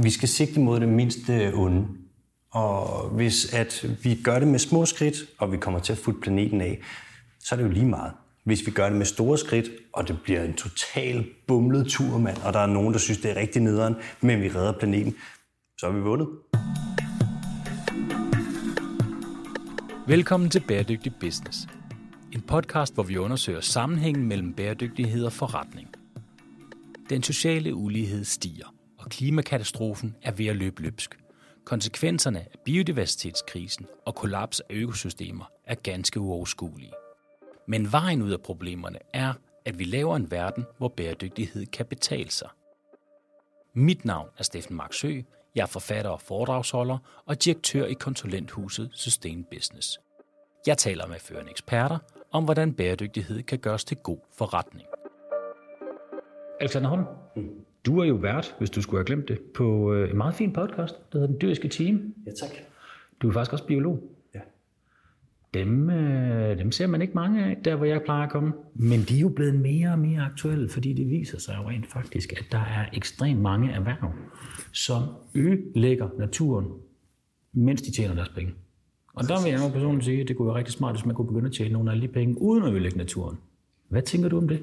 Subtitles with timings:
[0.00, 1.86] Vi skal sigte mod det mindste onde.
[2.50, 6.20] Og hvis at vi gør det med små skridt, og vi kommer til at futte
[6.20, 6.80] planeten af,
[7.40, 8.12] så er det jo lige meget.
[8.44, 12.36] Hvis vi gør det med store skridt, og det bliver en total bumlet tur, mand,
[12.44, 15.14] og der er nogen, der synes, det er rigtig nederen, men vi redder planeten,
[15.78, 16.28] så har vi vundet.
[20.06, 21.68] Velkommen til Bæredygtig Business.
[22.32, 25.88] En podcast, hvor vi undersøger sammenhængen mellem bæredygtighed og forretning.
[27.10, 28.74] Den sociale ulighed stiger,
[29.04, 31.18] og klimakatastrofen er ved at løbe løbsk.
[31.64, 36.92] Konsekvenserne af biodiversitetskrisen og kollaps af økosystemer er ganske uoverskuelige.
[37.66, 39.32] Men vejen ud af problemerne er,
[39.64, 42.48] at vi laver en verden, hvor bæredygtighed kan betale sig.
[43.74, 45.20] Mit navn er Steffen Marksø.
[45.54, 50.00] Jeg er forfatter og foredragsholder og direktør i konsulenthuset Sustain Business.
[50.66, 51.98] Jeg taler med førende eksperter
[52.32, 54.88] om, hvordan bæredygtighed kan gøres til god forretning.
[56.60, 57.06] Alexander Holm,
[57.86, 60.52] du er jo vært, hvis du skulle have glemt det, på øh, en meget fin
[60.52, 62.14] podcast, der hedder Den Dyriske Team.
[62.26, 62.50] Ja, tak.
[63.22, 64.02] Du er faktisk også biolog.
[64.34, 64.40] Ja.
[65.54, 68.52] Dem, øh, dem ser man ikke mange af, der hvor jeg plejer at komme.
[68.74, 71.86] Men de er jo blevet mere og mere aktuelle, fordi det viser sig jo rent
[71.86, 74.12] faktisk, at der er ekstremt mange erhverv,
[74.72, 75.02] som
[75.34, 76.66] ødelægger naturen,
[77.52, 78.54] mens de tjener deres penge.
[79.14, 81.14] Og der vil jeg jo personligt sige, at det kunne være rigtig smart, hvis man
[81.14, 83.38] kunne begynde at tjene nogle af de penge, uden at ødelægge naturen.
[83.88, 84.60] Hvad tænker du om det?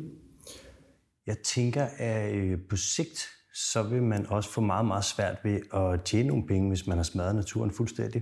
[1.29, 5.59] Jeg tænker, at øh, på sigt, så vil man også få meget, meget svært ved
[5.73, 8.21] at tjene nogle penge, hvis man har smadret naturen fuldstændig.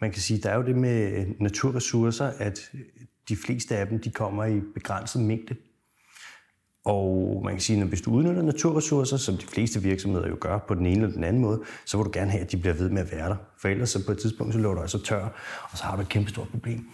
[0.00, 2.80] Man kan sige, der er jo det med øh, naturressourcer, at øh,
[3.28, 5.56] de fleste af dem, de kommer i begrænset mængde.
[6.84, 10.58] Og man kan sige, at hvis du udnytter naturressourcer, som de fleste virksomheder jo gør
[10.58, 12.74] på den ene eller den anden måde, så vil du gerne have, at de bliver
[12.74, 13.36] ved med at være der.
[13.60, 15.24] For ellers så på et tidspunkt, så løber du altså tør,
[15.70, 16.88] og så har du et kæmpe stort problem.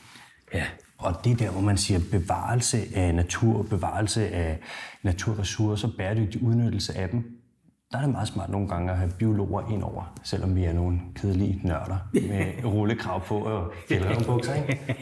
[0.54, 0.66] Ja,
[1.00, 4.58] og det er der, hvor man siger bevarelse af natur, bevarelse af
[5.02, 7.40] naturressourcer, bæredygtig udnyttelse af dem.
[7.92, 10.72] Der er det meget smart nogle gange at have biologer ind over, selvom vi er
[10.72, 13.72] nogle kedelige nørder med rullekrav på og
[14.26, 14.96] bukser, ikke?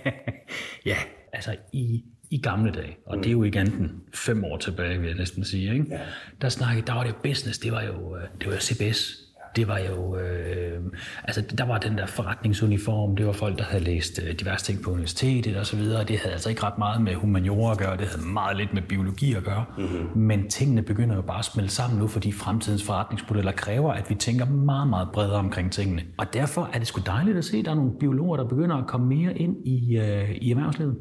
[0.86, 0.96] ja
[1.32, 5.08] altså i, i gamle dage, og det er jo ikke andet fem år tilbage, vil
[5.08, 5.86] jeg næsten sige, ikke?
[5.90, 6.00] Ja.
[6.40, 9.27] der snakkede, der var det jo business, det var jo, øh, det var jo CBS.
[9.58, 10.80] Det var jo, øh,
[11.24, 14.82] altså der var den der forretningsuniform, det var folk, der havde læst øh, diverse ting
[14.82, 16.04] på universitetet og så videre.
[16.04, 18.82] Det havde altså ikke ret meget med humaniora at gøre, det havde meget lidt med
[18.82, 19.64] biologi at gøre.
[19.78, 20.18] Mm-hmm.
[20.22, 24.14] Men tingene begynder jo bare at smelte sammen nu, fordi fremtidens forretningsmodeller kræver, at vi
[24.14, 26.02] tænker meget, meget bredere omkring tingene.
[26.18, 28.76] Og derfor er det sgu dejligt at se, at der er nogle biologer, der begynder
[28.76, 30.96] at komme mere ind i, øh, i erhvervslivet.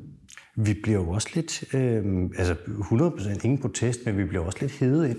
[0.56, 2.04] Vi bliver jo også lidt, øh,
[2.38, 5.18] altså 100% ingen protest, men vi bliver også lidt hedet ind.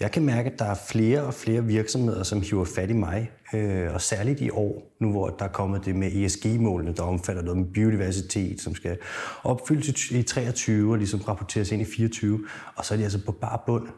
[0.00, 3.30] Jeg kan mærke, at der er flere og flere virksomheder, som hiver fat i mig,
[3.54, 7.42] øh, og særligt i år, nu hvor der er kommet det med ESG-målene, der omfatter
[7.42, 8.98] noget med biodiversitet, som skal
[9.42, 12.46] opfyldes i 23 og ligesom rapporteres ind i 24,
[12.76, 13.88] og så er de altså på bare bund.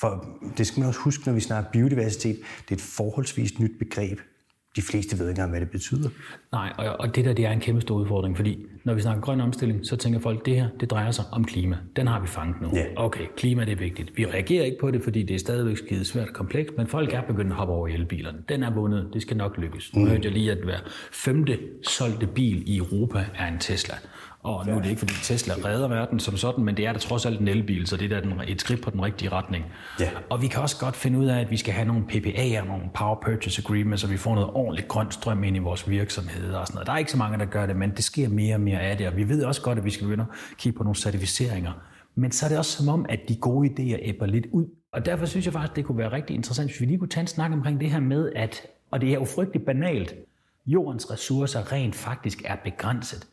[0.00, 0.26] For
[0.58, 4.18] det skal man også huske, når vi snakker biodiversitet, det er et forholdsvis nyt begreb.
[4.76, 6.08] De fleste ved ikke engang, hvad det betyder.
[6.52, 9.22] Nej, og, og det der det er en kæmpe stor udfordring, fordi når vi snakker
[9.22, 11.76] grøn omstilling, så tænker folk, det her det drejer sig om klima.
[11.96, 12.70] Den har vi fanget nu.
[12.74, 12.84] Ja.
[12.96, 14.16] Okay, klima det er vigtigt.
[14.16, 17.12] Vi reagerer ikke på det, fordi det er stadigvæk skide svært og komplekst, men folk
[17.12, 18.38] er begyndt at hoppe over i elbilerne.
[18.48, 19.94] Den er vundet, det skal nok lykkes.
[19.94, 20.78] Nu hørte jeg lige, at hver
[21.12, 23.94] femte solgte bil i Europa er en Tesla.
[24.42, 26.98] Og nu er det ikke, fordi Tesla redder verden som sådan, men det er da
[26.98, 29.64] trods alt en elbil, så det er da et skridt på den rigtige retning.
[30.00, 30.10] Ja.
[30.30, 32.84] Og vi kan også godt finde ud af, at vi skal have nogle PPA'er, nogle
[32.94, 36.66] Power Purchase Agreements, så vi får noget ordentligt grøn strøm ind i vores virksomheder og
[36.66, 36.86] sådan noget.
[36.86, 38.96] Der er ikke så mange, der gør det, men det sker mere og mere af
[38.96, 41.72] det, og vi ved også godt, at vi skal begynde at kigge på nogle certificeringer.
[42.14, 44.66] Men så er det også som om, at de gode idéer æbber lidt ud.
[44.92, 47.22] Og derfor synes jeg faktisk, det kunne være rigtig interessant, hvis vi lige kunne tage
[47.22, 50.14] en snak omkring det her med, at, og det er jo frygteligt banalt,
[50.66, 53.26] jordens ressourcer rent faktisk er begrænset.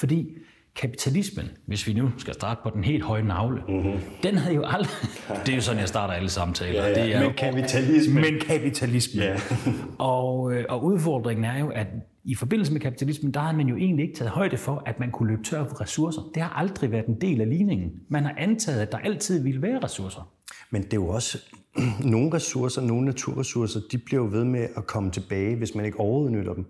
[0.00, 0.36] Fordi
[0.76, 4.00] kapitalismen, hvis vi nu skal starte på den helt høje navle, mm-hmm.
[4.22, 4.90] den havde jo aldrig...
[5.46, 6.82] Det er jo sådan, jeg starter alle samtaler.
[6.82, 7.04] Ja, ja.
[7.04, 8.22] Det er Men jo- kapitalismen.
[8.22, 9.24] Men kapitalismen.
[9.24, 9.36] Ja.
[9.98, 11.86] og, øh, og udfordringen er jo, at
[12.24, 15.10] i forbindelse med kapitalismen, der har man jo egentlig ikke taget højde for, at man
[15.10, 16.22] kunne løbe tør for ressourcer.
[16.34, 17.90] Det har aldrig været en del af ligningen.
[18.08, 20.28] Man har antaget, at der altid ville være ressourcer.
[20.70, 21.38] Men det er jo også,
[22.14, 26.00] nogle ressourcer, nogle naturressourcer, de bliver jo ved med at komme tilbage, hvis man ikke
[26.00, 26.66] overudnytter dem.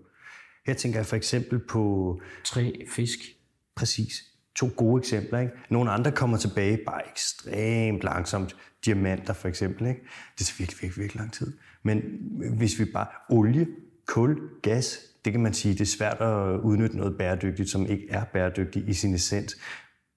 [0.70, 3.19] Her tænker jeg for eksempel på Træ, fisk.
[3.76, 4.25] præcis
[4.55, 5.38] to gode eksempler.
[5.40, 5.52] Ikke?
[5.70, 8.56] Nogle andre kommer tilbage bare ekstremt langsomt.
[8.84, 9.87] Diamanter for eksempel.
[9.87, 10.00] Ikke?
[10.38, 11.52] Det tager virkelig, virkelig, virkelig lang tid.
[11.82, 12.02] Men
[12.58, 13.67] hvis vi bare olie,
[14.06, 18.06] kul, gas, det kan man sige, det er svært at udnytte noget bæredygtigt, som ikke
[18.11, 19.56] er bæredygtigt i sin essens.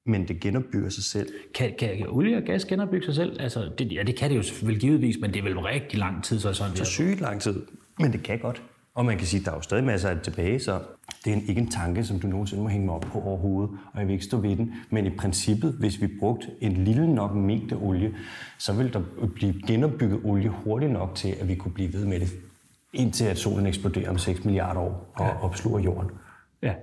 [0.05, 1.33] Men det genopbygger sig selv.
[1.55, 3.41] Kan, kan, kan olie og gas genopbygge sig selv?
[3.41, 6.23] Altså, det, ja, det kan det jo vel givetvis, men det er vel rigtig lang
[6.23, 7.61] tid, så er sådan Så sygt lang tid.
[7.99, 8.63] Men det kan godt.
[8.95, 10.79] Og man kan sige, at der er jo stadig masser af det tilbage, så
[11.25, 13.99] Det er ikke en tanke, som du nogensinde må hænge mig op på overhovedet, og
[13.99, 14.73] jeg vil ikke stå ved den.
[14.89, 18.15] Men i princippet, hvis vi brugte en lille nok mængde olie,
[18.57, 19.01] så vil der
[19.35, 22.29] blive genopbygget olie hurtigt nok til, at vi kunne blive ved med det,
[22.93, 25.43] indtil at solen eksploderer om 6 milliarder år og ja.
[25.43, 26.09] opsluger jorden.
[26.61, 26.73] Ja.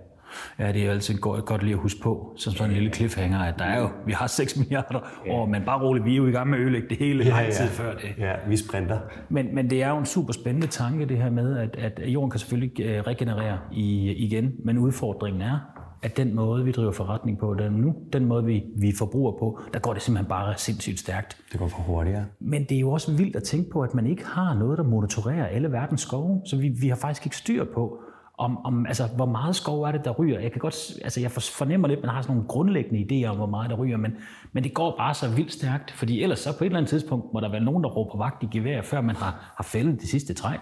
[0.59, 2.93] Ja, det er jo altid godt, godt lige at huske på, som sådan en lille
[2.93, 5.01] cliffhanger, at der er jo, vi har 6 milliarder
[5.31, 7.31] år, men bare roligt, vi er jo i gang med at ødelægge det hele ja,
[7.31, 7.71] lang tid ja.
[7.71, 8.15] før det.
[8.19, 8.99] Ja, vi sprinter.
[9.29, 12.31] Men, men det er jo en super spændende tanke, det her med, at, at jorden
[12.31, 15.59] kan selvfølgelig øh, regenerere i, igen, men udfordringen er,
[16.03, 19.61] at den måde, vi driver forretning på den nu, den måde, vi, vi forbruger på,
[19.73, 21.37] der går det simpelthen bare sindssygt stærkt.
[21.53, 22.23] Det går for hurtigt, ja.
[22.41, 24.85] Men det er jo også vildt at tænke på, at man ikke har noget, der
[24.85, 26.43] monitorerer alle verdens skove.
[26.45, 28.03] Så vi, vi har faktisk ikke styr på,
[28.41, 30.41] om, om altså, hvor meget skov er det, der ryger.
[30.41, 33.37] Jeg kan godt, altså, jeg fornemmer lidt, at man har sådan nogle grundlæggende idéer om,
[33.37, 34.13] hvor meget der ryger, men,
[34.53, 37.33] men det går bare så vildt stærkt, fordi ellers så på et eller andet tidspunkt
[37.33, 40.09] må der være nogen, der råber vagt i gevær, før man har, har fældet det
[40.09, 40.57] sidste træ.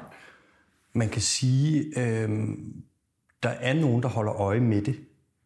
[0.94, 2.28] Man kan sige, øh,
[3.42, 4.96] der er nogen, der holder øje med det.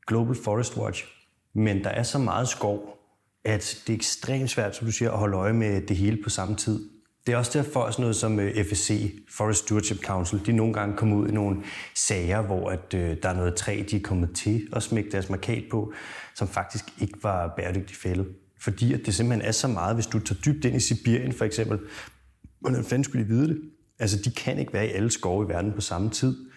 [0.06, 1.04] Global Forest Watch.
[1.52, 2.98] Men der er så meget skov,
[3.44, 6.30] at det er ekstremt svært, som du siger, at holde øje med det hele på
[6.30, 6.91] samme tid.
[7.26, 10.74] Det er også derfor, at sådan noget som øh, FSC, Forest Stewardship Council, de nogle
[10.74, 11.62] gange kommer ud i nogle
[11.94, 15.30] sager, hvor at, øh, der er noget træ, de er kommet til at smække deres
[15.30, 15.92] markat på,
[16.34, 18.28] som faktisk ikke var bæredygtigt fældet.
[18.60, 21.44] Fordi at det simpelthen er så meget, hvis du tager dybt ind i Sibirien for
[21.44, 21.78] eksempel,
[22.60, 23.60] hvordan fanden skulle de vide det?
[23.98, 26.50] Altså, de kan ikke være i alle skove i verden på samme tid.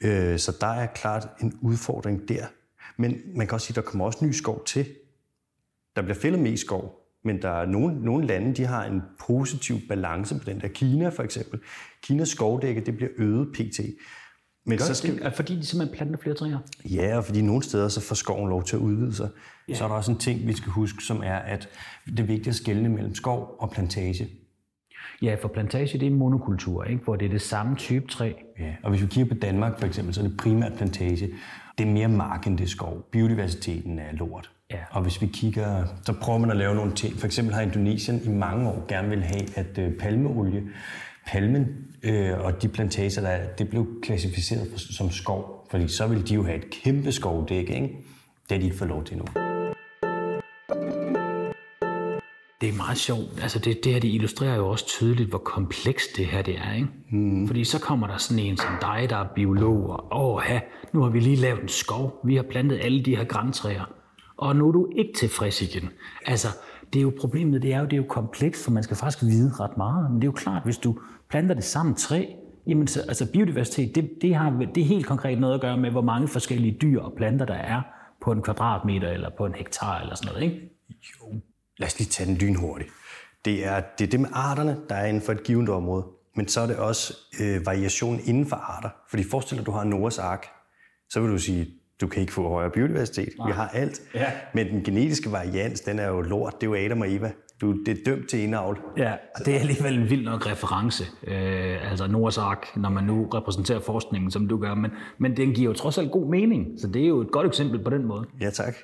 [0.00, 2.46] Øh, så der er klart en udfordring der.
[2.96, 4.86] Men man kan også sige, at der kommer også ny skov til.
[5.96, 9.76] Der bliver fældet mest skov, men der er nogle, nogle lande, de har en positiv
[9.88, 10.68] balance på den der.
[10.68, 11.60] Kina for eksempel.
[12.02, 13.80] Kinas skovdække, det bliver øget pt.
[14.66, 15.22] Men Gør så skal...
[15.22, 16.58] det, fordi de simpelthen planter flere træer?
[16.84, 19.28] Ja, og fordi nogle steder så får skoven lov til at udvide sig.
[19.68, 19.74] Ja.
[19.74, 21.68] Så er der også en ting, vi skal huske, som er, at
[22.06, 24.28] det er vigtigt at skelne mellem skov og plantage.
[25.22, 27.04] Ja, for plantage det er monokultur, ikke?
[27.04, 28.32] hvor det er det samme type træ.
[28.58, 31.30] Ja, og hvis vi kigger på Danmark for eksempel, så er det primært plantage.
[31.78, 33.08] Det er mere mark end det er skov.
[33.12, 34.50] Biodiversiteten er lort.
[34.70, 34.78] Ja.
[34.90, 37.18] Og hvis vi kigger, så prøver man at lave nogle ting.
[37.18, 40.62] For eksempel har Indonesien i mange år gerne vil have, at øh, palmeolie,
[41.26, 41.66] palmen
[42.02, 45.66] øh, og de plantager, der er, det blev klassificeret som skov.
[45.70, 47.88] Fordi så vil de jo have et kæmpe skovdæk, ikke?
[48.48, 49.24] Det har de ikke fået lov til nu.
[52.60, 53.42] Det er meget sjovt.
[53.42, 56.74] Altså det, det her, det illustrerer jo også tydeligt, hvor komplekst det her det er.
[56.74, 56.88] Ikke?
[57.10, 57.46] Mm.
[57.46, 60.42] Fordi så kommer der sådan en som dig, der er biolog, og åh,
[60.92, 62.20] nu har vi lige lavet en skov.
[62.24, 63.99] Vi har plantet alle de her græntræer
[64.40, 65.90] og nu er du ikke tilfreds igen.
[66.26, 66.48] Altså,
[66.92, 69.24] det er jo problemet, det er jo, det er jo komplekst, for man skal faktisk
[69.24, 70.10] vide ret meget.
[70.10, 70.98] Men det er jo klart, hvis du
[71.30, 72.26] planter det samme træ,
[72.66, 75.90] jamen så, altså biodiversitet, det, det, har, det er helt konkret noget at gøre med,
[75.90, 77.82] hvor mange forskellige dyr og planter der er
[78.22, 80.70] på en kvadratmeter eller på en hektar eller sådan noget, ikke?
[80.90, 81.40] Jo,
[81.78, 82.90] lad os lige tage den lynhurtigt.
[83.44, 86.06] Det er, det er det med arterne, der er inden for et givet område.
[86.36, 88.88] Men så er det også øh, variation inden for arter.
[89.10, 90.46] Fordi forestil dig, at du har Noahs ark.
[91.08, 91.66] Så vil du sige,
[92.00, 93.28] du kan ikke få højere biodiversitet.
[93.38, 93.46] Nej.
[93.46, 94.02] Vi har alt.
[94.14, 94.26] Ja.
[94.54, 96.60] Men den genetiske varians, den er jo lort.
[96.60, 97.32] Det er jo Adam og Eva.
[97.60, 98.80] Du, det er dømt til indavl.
[98.96, 101.04] Ja, og det er alligevel en vild nok reference.
[101.26, 104.74] Øh, altså Noahs Ark, når man nu repræsenterer forskningen, som du gør.
[104.74, 106.80] Men, men den giver jo trods alt god mening.
[106.80, 108.26] Så det er jo et godt eksempel på den måde.
[108.40, 108.74] Ja, tak.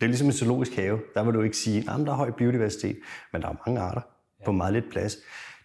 [0.00, 0.98] Det er ligesom en zoologisk have.
[1.14, 2.96] Der vil du ikke sige, at der er høj biodiversitet,
[3.32, 4.00] men der er mange arter
[4.40, 4.44] ja.
[4.44, 5.16] på meget lidt plads.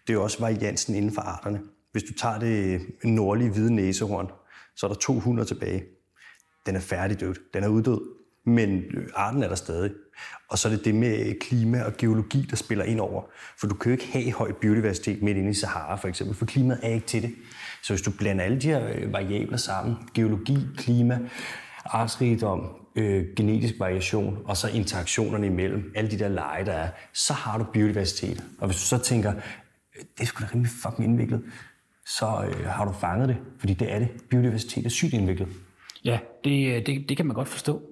[0.06, 1.60] Det er jo også variansen inden for arterne.
[1.92, 4.30] Hvis du tager det nordlige hvide næsehorn,
[4.76, 5.82] så er der 200 tilbage
[6.66, 8.00] den er færdigdød, den er uddød,
[8.46, 9.90] men øh, arten er der stadig.
[10.48, 13.22] Og så er det det med øh, klima og geologi, der spiller ind over.
[13.60, 16.46] For du kan jo ikke have høj biodiversitet midt inde i Sahara for eksempel, for
[16.46, 17.34] klimaet er ikke til det.
[17.82, 21.18] Så hvis du blander alle de her øh, variabler sammen, geologi, klima,
[21.84, 27.32] artsrigdom, øh, genetisk variation, og så interaktionerne imellem, alle de der lege, der er, så
[27.32, 28.44] har du biodiversitet.
[28.58, 29.32] Og hvis du så tænker,
[29.92, 31.42] det er sgu da rimelig fucking indviklet,
[32.06, 34.08] så øh, har du fanget det, fordi det er det.
[34.30, 35.48] Biodiversitet er sygt indviklet.
[36.04, 37.82] Ja, det, det, det kan man godt forstå.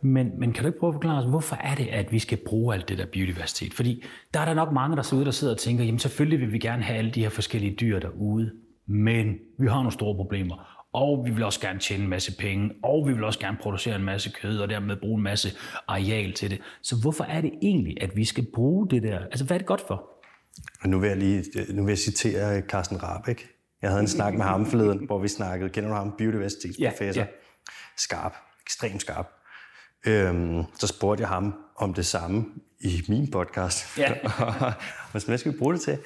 [0.00, 2.38] Men, men kan du ikke prøve at forklare os, hvorfor er det, at vi skal
[2.46, 3.74] bruge alt det der biodiversitet?
[3.74, 4.04] Fordi
[4.34, 6.52] der er der nok mange, der sidder ude, der sidder og tænker, jamen selvfølgelig vil
[6.52, 8.52] vi gerne have alle de her forskellige dyr derude,
[8.86, 12.70] men vi har nogle store problemer, og vi vil også gerne tjene en masse penge,
[12.82, 15.48] og vi vil også gerne producere en masse kød, og dermed bruge en masse
[15.88, 16.60] areal til det.
[16.82, 19.18] Så hvorfor er det egentlig, at vi skal bruge det der?
[19.18, 20.10] Altså, hvad er det godt for?
[20.82, 23.46] Og nu vil jeg lige nu vil jeg citere Carsten Rabeck.
[23.82, 27.20] Jeg havde en snak med ham forleden, hvor vi snakkede, kender du ham, biodiversitetsprofessor?
[27.20, 27.43] Ja, ja
[27.96, 29.26] skarp, ekstremt skarp.
[30.06, 32.44] Øhm, så spurgte jeg ham om det samme
[32.80, 33.98] i min podcast.
[33.98, 34.12] Ja.
[35.12, 35.98] og hvad skal vi bruge det til?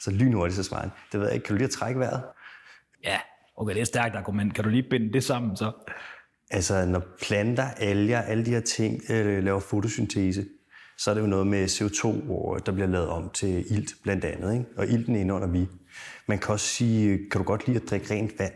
[0.00, 2.22] Så lynhurtigt så svarede det ved jeg ikke, kan du lige at trække vejret?
[3.04, 3.18] Ja,
[3.56, 4.54] okay, det er et stærkt argument.
[4.54, 5.72] Kan du lige binde det sammen så?
[6.50, 10.46] Altså, når planter, alger, alle de her ting øh, laver fotosyntese,
[10.98, 14.24] så er det jo noget med CO2, hvor der bliver lavet om til ilt blandt
[14.24, 14.52] andet.
[14.52, 14.64] Ikke?
[14.76, 15.68] Og ilten indånder vi.
[16.26, 18.52] Man kan også sige, kan du godt lide at drikke rent vand?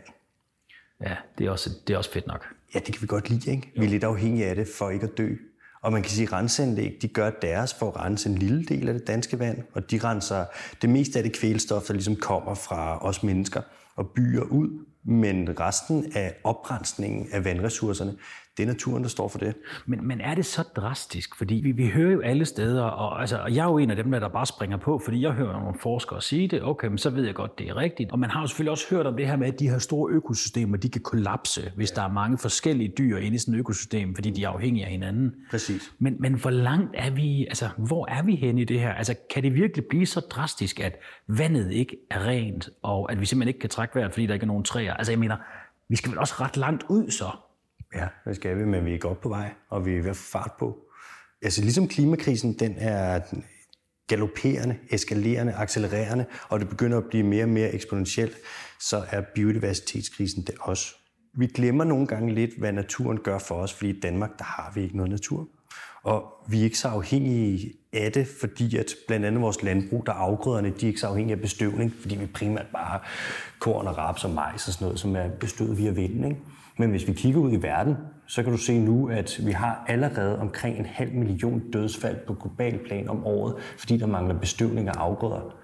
[1.01, 2.45] Ja, det er også, det er også fedt nok.
[2.73, 3.71] Ja, det kan vi godt lide, ikke?
[3.77, 5.35] Vi er lidt afhængige af det for ikke at dø.
[5.81, 8.87] Og man kan sige, at renseanlæg de gør deres for at rense en lille del
[8.87, 10.45] af det danske vand, og de renser
[10.81, 13.61] det meste af det kvælstof, der ligesom kommer fra os mennesker
[13.95, 14.85] og byer ud.
[15.05, 18.15] Men resten af oprensningen af vandressourcerne,
[18.57, 19.55] det er naturen, der står for det.
[19.85, 21.37] Men, men er det så drastisk?
[21.37, 23.95] Fordi vi, vi hører jo alle steder, og, altså, og jeg er jo en af
[23.95, 26.63] dem, der, bare springer på, fordi jeg hører nogle forskere sige det.
[26.63, 28.11] Okay, men så ved jeg godt, det er rigtigt.
[28.11, 30.11] Og man har jo selvfølgelig også hørt om det her med, at de her store
[30.11, 34.15] økosystemer, de kan kollapse, hvis der er mange forskellige dyr inde i sådan et økosystem,
[34.15, 35.31] fordi de er afhængige af hinanden.
[35.51, 35.93] Præcis.
[35.99, 38.93] Men, men hvor langt er vi, altså hvor er vi henne i det her?
[38.93, 40.95] Altså kan det virkelig blive så drastisk, at
[41.27, 44.43] vandet ikke er rent, og at vi simpelthen ikke kan trække vejret, fordi der ikke
[44.43, 44.92] er nogen træer?
[44.93, 45.37] Altså jeg mener,
[45.89, 47.29] vi skal vel også ret langt ud så?
[47.95, 50.15] Ja, det skal vi, men vi er godt på vej, og vi er ved at
[50.15, 50.79] få fart på.
[51.41, 53.21] Altså ligesom klimakrisen, den er
[54.07, 58.37] galopperende, eskalerende, accelererende, og det begynder at blive mere og mere eksponentielt,
[58.79, 60.95] så er biodiversitetskrisen det også.
[61.37, 64.71] Vi glemmer nogle gange lidt, hvad naturen gør for os, fordi i Danmark, der har
[64.75, 65.47] vi ikke noget natur.
[66.03, 70.11] Og vi er ikke så afhængige af det, fordi at blandt andet vores landbrug, der
[70.11, 73.07] afgrøderne, de er ikke så afhængige af bestøvning, fordi vi primært bare har
[73.59, 76.23] korn og raps og majs og sådan noget, som er bestøvet via vinden.
[76.23, 76.39] Ikke?
[76.77, 77.95] Men hvis vi kigger ud i verden,
[78.27, 82.33] så kan du se nu, at vi har allerede omkring en halv million dødsfald på
[82.33, 85.55] global plan om året, fordi der mangler bestøvning af afgrøder.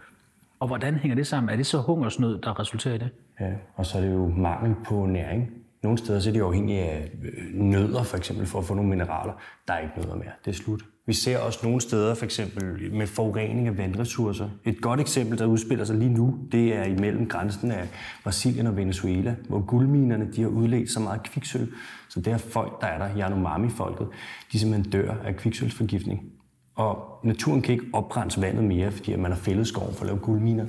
[0.60, 1.50] Og hvordan hænger det sammen?
[1.50, 3.10] Er det så hungersnød, der resulterer i det?
[3.40, 5.50] Ja, og så er det jo mangel på næring.
[5.84, 8.90] Nogle steder så er de afhængige af øh, nødder, for eksempel, for at få nogle
[8.90, 9.34] mineraler.
[9.68, 10.32] Der er ikke nødder mere.
[10.46, 10.86] Det er slut.
[11.06, 14.50] Vi ser også nogle steder, for eksempel med forurening af vandressourcer.
[14.66, 17.88] Et godt eksempel, der udspiller sig lige nu, det er imellem grænsen af
[18.24, 21.68] Brasilien og Venezuela, hvor guldminerne de har udledt så meget kviksøl,
[22.10, 24.08] så det er folk, der er der, Yanomami-folket,
[24.52, 26.32] de simpelthen dør af kviksølsforgiftning.
[26.76, 30.20] Og naturen kan ikke oprense vandet mere, fordi man har fældet skoven for at lave
[30.20, 30.66] guldminer.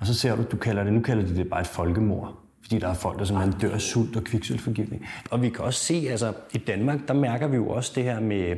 [0.00, 2.41] Og så ser du, du kalder det, nu kalder de det bare et folkemord
[2.72, 5.06] fordi der er folk, der simpelthen dør af sult og kviksølforgiftning.
[5.30, 8.20] Og vi kan også se, altså i Danmark, der mærker vi jo også det her
[8.20, 8.56] med,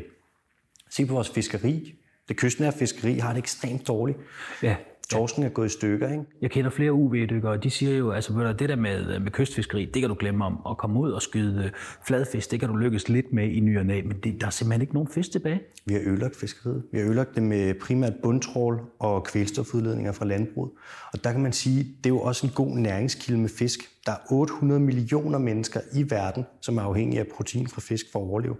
[0.91, 1.95] se på vores fiskeri.
[2.29, 4.19] Det kystnære fiskeri har det ekstremt dårligt.
[4.63, 4.77] Ja.
[5.11, 6.25] Torsken er gået i stykker, ikke?
[6.43, 10.03] Jeg kender flere UV-dykkere, og de siger jo, altså det der med, med kystfiskeri, det
[10.03, 10.59] kan du glemme om.
[10.71, 11.71] At komme ud og skyde
[12.07, 14.51] fladfisk, det kan du lykkes lidt med i ny og næ, men det, der er
[14.51, 15.61] simpelthen ikke nogen fisk tilbage.
[15.87, 16.83] Vi har ødelagt fiskeriet.
[16.93, 20.71] Vi har ødelagt det med primært bundtrål og kvælstofudledninger fra landbruget.
[21.13, 23.81] Og der kan man sige, det er jo også en god næringskilde med fisk.
[24.07, 28.19] Der er 800 millioner mennesker i verden, som er afhængige af protein fra fisk for
[28.19, 28.57] at overleve.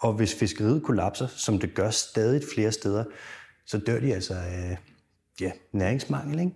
[0.00, 3.04] Og hvis fiskeriet kollapser, som det gør stadig flere steder,
[3.66, 4.78] så dør de altså af
[5.40, 6.40] ja, næringsmangel.
[6.40, 6.54] Ikke?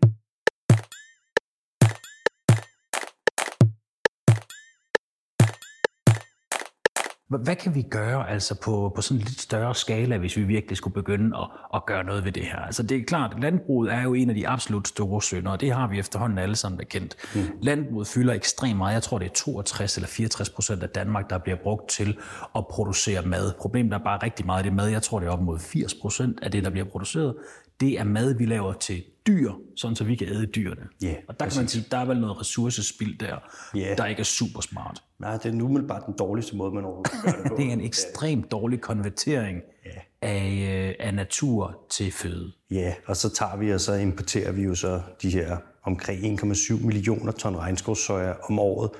[7.28, 10.76] Hvad kan vi gøre altså på, på sådan en lidt større skala, hvis vi virkelig
[10.76, 12.56] skulle begynde at, at gøre noget ved det her?
[12.58, 15.72] Altså det er klart, landbruget er jo en af de absolut store sønder, og det
[15.72, 17.16] har vi efterhånden alle sammen bekendt.
[17.34, 17.40] Mm.
[17.62, 18.94] Landbruget fylder ekstremt meget.
[18.94, 22.18] Jeg tror, det er 62 eller 64 procent af Danmark, der bliver brugt til
[22.56, 23.52] at producere mad.
[23.60, 24.88] Problemet er bare rigtig meget af det mad.
[24.88, 27.34] Jeg tror, det er op mod 80 procent af det, der bliver produceret.
[27.80, 30.82] Det er mad, vi laver til dyr, sådan så vi kan æde dyrene.
[31.04, 33.36] Yeah, og der kan man sige, der er vel noget ressourcespild der,
[33.76, 33.98] yeah.
[33.98, 35.02] der ikke er super smart.
[35.18, 37.56] Nej, det er nu bare den dårligste måde, man overhovedet gøre det på.
[37.56, 39.96] det er en ekstremt dårlig konvertering yeah.
[40.22, 42.52] af, øh, af natur til føde.
[42.70, 45.56] Ja, og så tager vi og så importerer vi jo så de her
[45.88, 48.90] omkring 1,7 millioner ton regnskovssoja om året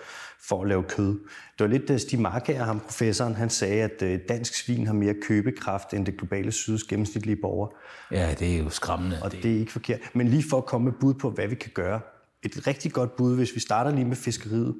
[0.48, 1.12] for at lave kød.
[1.58, 4.94] Det var lidt øh, Stig Markager, ham professoren, han sagde, at øh, dansk svin har
[4.94, 7.68] mere købekraft end det globale syds gennemsnitlige borger.
[8.10, 9.18] Ja, det er jo skræmmende.
[9.22, 10.00] Og det er ikke forkert.
[10.14, 12.00] Men lige for at komme med bud på, hvad vi kan gøre.
[12.42, 14.74] Et rigtig godt bud, hvis vi starter lige med fiskeriet.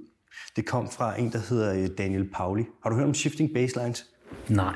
[0.57, 2.65] Det kom fra en, der hedder øh, Daniel Pauli.
[2.83, 4.07] Har du hørt om shifting baselines?
[4.49, 4.75] Nej.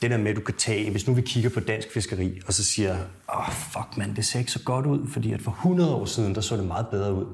[0.00, 2.52] Det der med, at du kan tage, hvis nu vi kigger på dansk fiskeri, og
[2.52, 2.96] så siger,
[3.34, 6.04] åh, oh, fuck mand, det ser ikke så godt ud, fordi at for 100 år
[6.04, 7.26] siden, der så det meget bedre ud.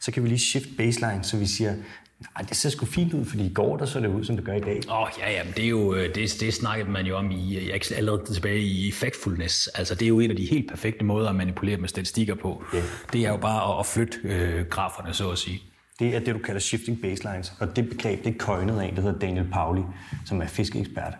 [0.00, 1.74] Så kan vi lige shift baseline, så vi siger,
[2.20, 4.44] Nej, det ser sgu fint ud, fordi i går der så det ud, som det
[4.44, 4.80] gør i dag.
[4.88, 7.30] Åh, oh, ja, ja, men det er jo, øh, det, det snakkede man jo om
[7.30, 9.66] i, jeg allerede tilbage i factfulness.
[9.66, 12.64] Altså, det er jo en af de helt perfekte måder at manipulere med statistikker på.
[12.74, 12.84] Yeah.
[13.12, 15.62] Det er jo bare at, at flytte øh, graferne, så at sige.
[15.98, 18.96] Det er det, du kalder shifting baselines, og det begreb, det er køjnet af en,
[18.96, 19.82] der hedder Daniel Pauli,
[20.26, 21.14] som er fiskeekspert.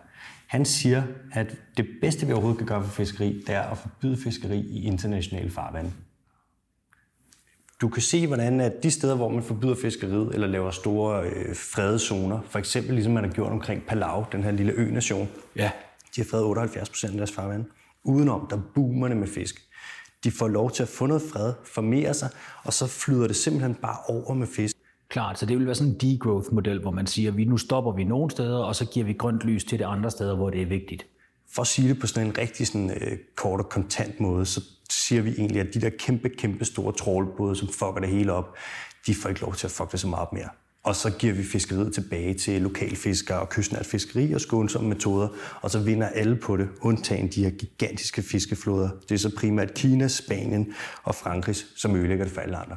[0.48, 1.02] Han siger,
[1.32, 4.86] at det bedste, vi overhovedet kan gøre for fiskeri, det er at forbyde fiskeri i
[4.86, 5.92] internationale farvande.
[7.80, 11.56] Du kan se, hvordan at de steder, hvor man forbyder fiskeriet eller laver store øh,
[11.56, 15.70] fredede zoner, for eksempel ligesom man har gjort omkring Palau, den her lille ø-nation, ja.
[16.16, 17.64] de har fredet 78 procent af deres farvand.
[18.04, 19.62] Udenom, der boomer det med fisk.
[20.24, 22.28] De får lov til at få noget fred, formere sig,
[22.64, 24.76] og så flyder det simpelthen bare over med fisk.
[25.10, 27.92] Klart, så det vil være sådan en degrowth-model, hvor man siger, at vi nu stopper
[27.92, 30.62] vi nogle steder, og så giver vi grønt lys til det andre steder, hvor det
[30.62, 31.06] er vigtigt.
[31.54, 34.60] For at sige det på sådan en rigtig sådan, øh, kort og kontant måde, så
[34.90, 38.56] siger vi egentlig, at de der kæmpe, kæmpe store trålbåde, som fucker det hele op,
[39.06, 40.48] de får ikke lov til at fuck det så meget op mere.
[40.82, 45.28] og så giver vi fiskeriet tilbage til lokalfiskere og kystnært fiskeri og skånsomme metoder,
[45.62, 48.88] og så vinder alle på det, undtagen de her gigantiske fiskefloder.
[49.08, 50.72] Det er så primært Kina, Spanien
[51.02, 52.76] og Frankrig, som ødelægger det for alle andre.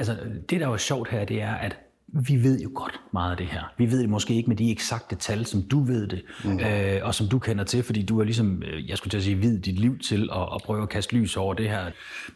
[0.00, 0.16] Altså,
[0.50, 1.78] det der er sjovt her, det er, at
[2.12, 3.60] vi ved jo godt meget af det her.
[3.78, 6.60] Vi ved det måske ikke med de eksakte tal, som du ved det, mm.
[6.60, 9.24] øh, og som du kender til, fordi du er ligesom, øh, jeg skulle til at
[9.24, 11.80] sige, vid dit liv til at, at prøve at kaste lys over det her.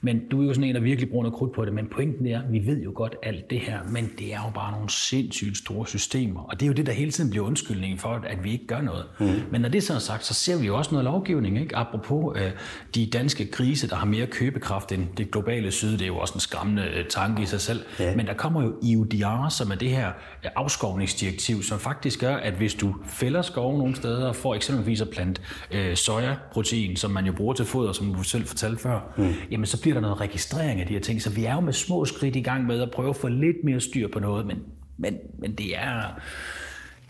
[0.00, 1.72] Men du er jo sådan en, der virkelig bruger noget krudt på det.
[1.72, 4.72] Men pointen er, vi ved jo godt alt det her, men det er jo bare
[4.72, 6.40] nogle sindssygt store systemer.
[6.40, 8.80] Og det er jo det, der hele tiden bliver undskyldningen for, at vi ikke gør
[8.80, 9.04] noget.
[9.20, 9.26] Mm.
[9.50, 11.60] Men når det så er sagt, så ser vi jo også noget lovgivning.
[11.60, 11.76] Ikke?
[11.76, 12.50] Apropos øh,
[12.94, 16.34] de danske krise, der har mere købekraft end det globale syd, det er jo også
[16.34, 17.80] en skræmmende øh, tanke i sig selv.
[17.98, 18.16] Ja.
[18.16, 20.08] Men der kommer jo IUDR, som er det her
[20.44, 25.00] øh, afskovningsdirektiv, som faktisk gør, at hvis du fælder skov nogle steder, og får eksempelvis
[25.00, 29.14] at plante øh, sojaprotein, som man jo bruger til foder, som du selv fortalte før,
[29.16, 29.32] mm.
[29.50, 31.22] jamen så bliver der noget registrering af de her ting.
[31.22, 33.56] Så vi er jo med små skridt i gang med at prøve at få lidt
[33.64, 34.58] mere styr på noget, men,
[34.96, 36.20] men, men det, er,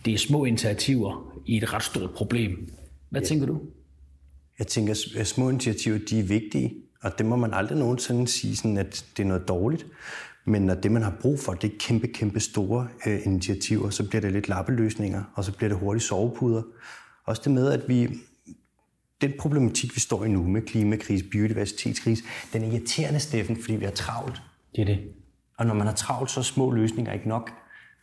[0.05, 2.73] det er små initiativer i et ret stort problem.
[3.11, 3.27] Hvad ja.
[3.27, 3.61] tænker du?
[4.59, 8.57] Jeg tænker, at små initiativer de er vigtige, og det må man aldrig nogensinde sige,
[8.57, 9.87] sådan, at det er noget dårligt.
[10.45, 14.09] Men når det, man har brug for, det er kæmpe, kæmpe store øh, initiativer, så
[14.09, 16.63] bliver det lidt lappeløsninger, og så bliver det hurtigt sovepuder.
[17.25, 18.09] Også det med, at vi,
[19.21, 23.85] den problematik, vi står i nu med klimakrise, biodiversitetskrise, den er irriterende, Steffen, fordi vi
[23.85, 24.43] har travlt.
[24.77, 24.99] Det er det.
[25.59, 27.51] Og når man har travlt, så er små løsninger ikke nok.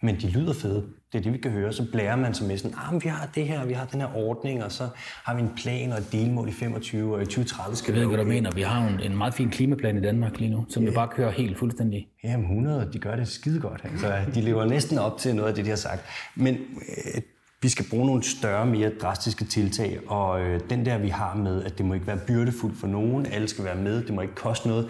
[0.02, 0.84] Men de lyder fede.
[1.12, 1.74] Det er det, vi kan høre.
[1.74, 4.16] Så blærer man sig med sådan, ah, vi har det her, vi har den her
[4.16, 4.88] ordning, og så
[5.24, 8.08] har vi en plan og et delmål i 25 og i 2030 skal vi ved,
[8.08, 8.52] hvad du mener.
[8.52, 10.90] Vi har en, en meget fin klimaplan i Danmark lige nu, som ja.
[10.90, 12.08] vi bare kører helt fuldstændig.
[12.24, 13.82] Jamen 100, de gør det skide godt.
[13.84, 16.02] Altså, de lever næsten op til noget af det, de har sagt.
[16.36, 17.22] Men øh,
[17.62, 21.64] vi skal bruge nogle større, mere drastiske tiltag, og øh, den der, vi har med,
[21.64, 24.36] at det må ikke være byrdefuldt for nogen, alle skal være med, det må ikke
[24.36, 24.90] koste noget.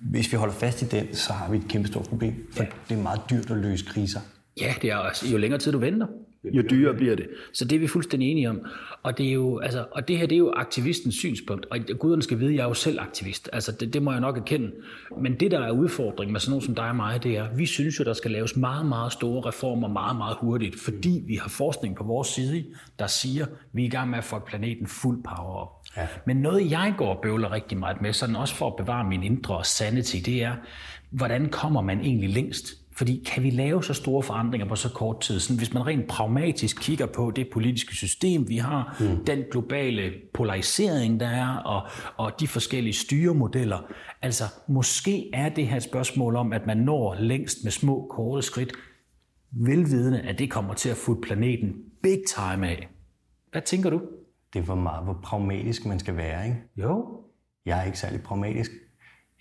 [0.00, 2.68] Hvis vi holder fast i den, så har vi et kæmpe stort problem, for ja.
[2.88, 4.20] det er meget dyrt at løse kriser.
[4.60, 6.06] Ja, det er også, jo længere tid du venter,
[6.44, 7.28] jo dyrere bliver det.
[7.52, 8.60] Så det er vi fuldstændig enige om.
[9.02, 11.66] Og det, er jo, altså, og det her det er jo aktivistens synspunkt.
[11.70, 13.50] Og guderne skal vide, at jeg er jo selv aktivist.
[13.52, 14.72] Altså, det, det må jeg nok erkende.
[15.20, 17.66] Men det, der er udfordringen med sådan nogen som dig og mig, det er, vi
[17.66, 20.80] synes jo, der skal laves meget, meget store reformer meget, meget hurtigt.
[20.80, 22.64] Fordi vi har forskning på vores side,
[22.98, 25.68] der siger, at vi er i gang med at få planeten fuld power op.
[25.96, 26.06] Ja.
[26.26, 29.22] Men noget, jeg går og bøvler rigtig meget med, sådan også for at bevare min
[29.22, 30.54] indre sanity, det er,
[31.10, 32.81] hvordan kommer man egentlig længst?
[32.96, 35.40] Fordi kan vi lave så store forandringer på så kort tid?
[35.40, 39.24] Sådan, hvis man rent pragmatisk kigger på det politiske system, vi har, mm.
[39.24, 43.78] den globale polarisering, der er, og, og de forskellige styremodeller.
[44.22, 48.42] Altså, måske er det her et spørgsmål om, at man når længst med små, korte
[48.42, 48.72] skridt,
[49.50, 52.88] velvidende, at det kommer til at få planeten big time af.
[53.52, 54.00] Hvad tænker du?
[54.52, 56.58] Det er for meget, hvor pragmatisk man skal være, ikke?
[56.76, 57.20] Jo.
[57.66, 58.70] Jeg er ikke særlig pragmatisk.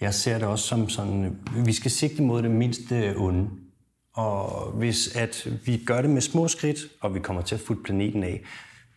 [0.01, 3.49] Jeg ser det også som sådan, vi skal sigte mod det mindste onde.
[4.13, 7.83] Og hvis at vi gør det med små skridt, og vi kommer til at fulde
[7.83, 8.43] planeten af,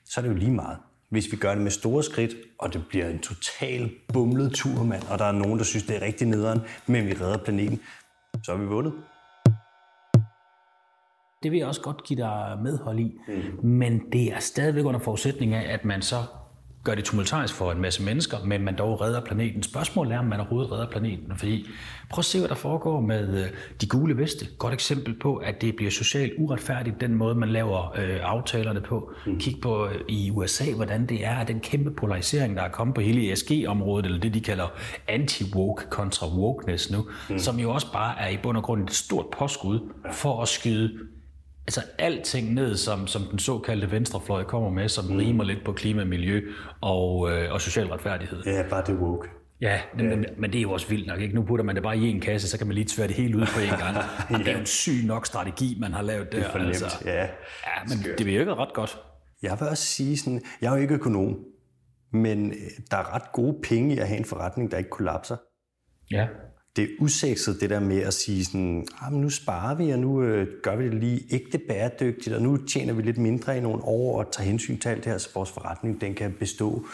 [0.05, 0.79] så er det jo lige meget.
[1.11, 5.03] Hvis vi gør det med store skridt, og det bliver en total bumlet tur, mand,
[5.11, 7.81] og der er nogen, der synes, det er rigtig nederen, men vi redder planeten,
[8.43, 8.93] så er vi vundet.
[11.43, 13.69] Det vil jeg også godt give dig medhold i, mm.
[13.69, 16.17] men det er stadigvæk under forudsætning af, at man så
[16.85, 19.63] gør det tumultarisk for en masse mennesker, men man dog redder planeten.
[19.63, 21.37] Spørgsmålet er, om man overhovedet redder planeten.
[21.37, 21.67] Fordi
[22.11, 24.47] prøv at se, hvad der foregår med øh, de gule veste.
[24.59, 29.13] Godt eksempel på, at det bliver socialt uretfærdigt, den måde, man laver øh, aftalerne på.
[29.27, 29.39] Mm.
[29.39, 32.95] Kig på øh, i USA, hvordan det er, at den kæmpe polarisering, der er kommet
[32.95, 34.67] på hele ESG-området, eller det, de kalder
[35.09, 37.39] anti-woke kontra wokeness nu, mm.
[37.39, 39.81] som jo også bare er i bund og grund et stort påskud
[40.13, 40.99] for at skyde
[41.67, 45.17] altså alting ned, som, som den såkaldte venstrefløj kommer med, som mm.
[45.17, 46.43] rimer lidt på klima, miljø
[46.81, 48.43] og, øh, og social retfærdighed.
[48.47, 49.29] Ja, bare det woke.
[49.61, 50.17] Ja, men, ja.
[50.17, 51.21] Men, men det er jo også vildt nok.
[51.21, 51.35] Ikke?
[51.35, 53.37] Nu putter man det bare i en kasse, så kan man lige tvære det hele
[53.37, 53.97] ud på en gang.
[54.31, 54.39] ja.
[54.39, 56.39] Det er jo en syg nok strategi, man har lavet der.
[56.39, 57.03] Det er for nemt, altså.
[57.05, 57.23] ja.
[57.23, 57.29] Ja,
[57.89, 58.19] men Skørt.
[58.19, 58.99] det virker ret godt.
[59.43, 61.37] Jeg vil også sige sådan, jeg er jo ikke økonom,
[62.13, 62.57] men øh,
[62.91, 65.37] der er ret gode penge i at have en forretning, der ikke kollapser.
[66.11, 66.27] Ja
[66.77, 69.99] det er usekset, det der med at sige sådan, ah, men nu sparer vi, og
[69.99, 73.61] nu øh, gør vi det lige ægte bæredygtigt, og nu tjener vi lidt mindre i
[73.61, 76.87] nogle år, og tager hensyn til alt det her, så vores forretning den kan bestå.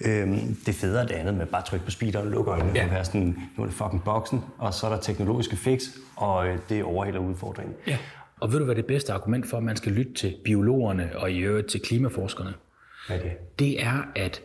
[0.00, 2.84] Øhm, det federe det andet med bare trykke på speederen og lukke øjnene, ja.
[2.84, 5.82] og være sådan, nu er det fucking boksen, og så er der teknologiske fix,
[6.16, 7.74] og øh, det overhælder udfordringen.
[7.86, 7.98] Ja.
[8.40, 11.32] Og ved du, hvad det bedste argument for, at man skal lytte til biologerne og
[11.32, 12.54] i øvrigt til klimaforskerne?
[13.06, 13.32] Hvad er det?
[13.58, 14.42] Det er, at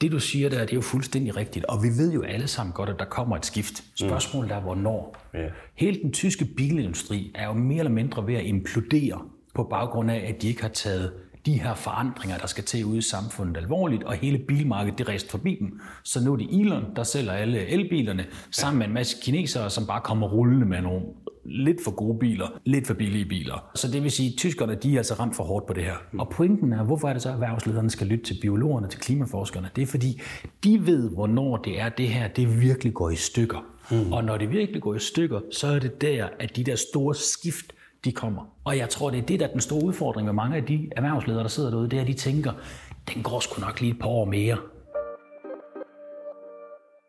[0.00, 2.72] det du siger der, det er jo fuldstændig rigtigt, og vi ved jo alle sammen
[2.72, 3.84] godt, at der kommer et skift.
[3.94, 5.16] Spørgsmålet er, hvornår.
[5.36, 5.50] Yeah.
[5.74, 9.20] Hele den tyske bilindustri er jo mere eller mindre ved at implodere
[9.54, 11.12] på baggrund af, at de ikke har taget
[11.46, 15.30] de her forandringer, der skal til ude i samfundet alvorligt, og hele bilmarkedet, det rejste
[15.30, 15.80] forbi dem.
[16.04, 19.86] Så nu er det Elon, der sælger alle elbilerne, sammen med en masse kinesere, som
[19.86, 21.02] bare kommer rullende med nogle
[21.50, 23.70] lidt for gode biler, lidt for billige biler.
[23.74, 25.94] Så det vil sige, at tyskerne de er altså ramt for hårdt på det her.
[26.18, 29.70] Og pointen er, hvorfor er det så, at erhvervslederne skal lytte til biologerne, til klimaforskerne?
[29.76, 30.20] Det er fordi,
[30.64, 33.66] de ved, hvornår det er det her, det virkelig går i stykker.
[33.90, 34.12] Mm.
[34.12, 37.14] Og når det virkelig går i stykker, så er det der, at de der store
[37.14, 37.72] skift,
[38.04, 38.42] de kommer.
[38.64, 40.88] Og jeg tror, det er det, der er den store udfordring med mange af de
[40.96, 42.52] erhvervsledere, der sidder derude, det er, at de tænker,
[43.14, 44.56] den går sgu nok lige et par år mere.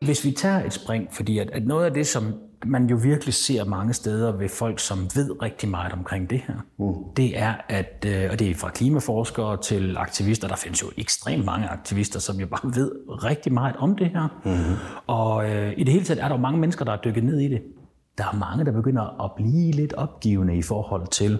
[0.01, 2.33] Hvis vi tager et spring, fordi at, at noget af det, som
[2.65, 6.55] man jo virkelig ser mange steder ved folk, som ved rigtig meget omkring det her,
[6.79, 7.13] mm.
[7.17, 11.45] det er, at, øh, og det er fra klimaforskere til aktivister, der findes jo ekstremt
[11.45, 14.39] mange aktivister, som jo bare ved rigtig meget om det her.
[14.45, 14.75] Mm.
[15.07, 17.39] Og øh, i det hele taget er der jo mange mennesker, der er dykket ned
[17.39, 17.61] i det.
[18.17, 21.39] Der er mange, der begynder at blive lidt opgivende i forhold til,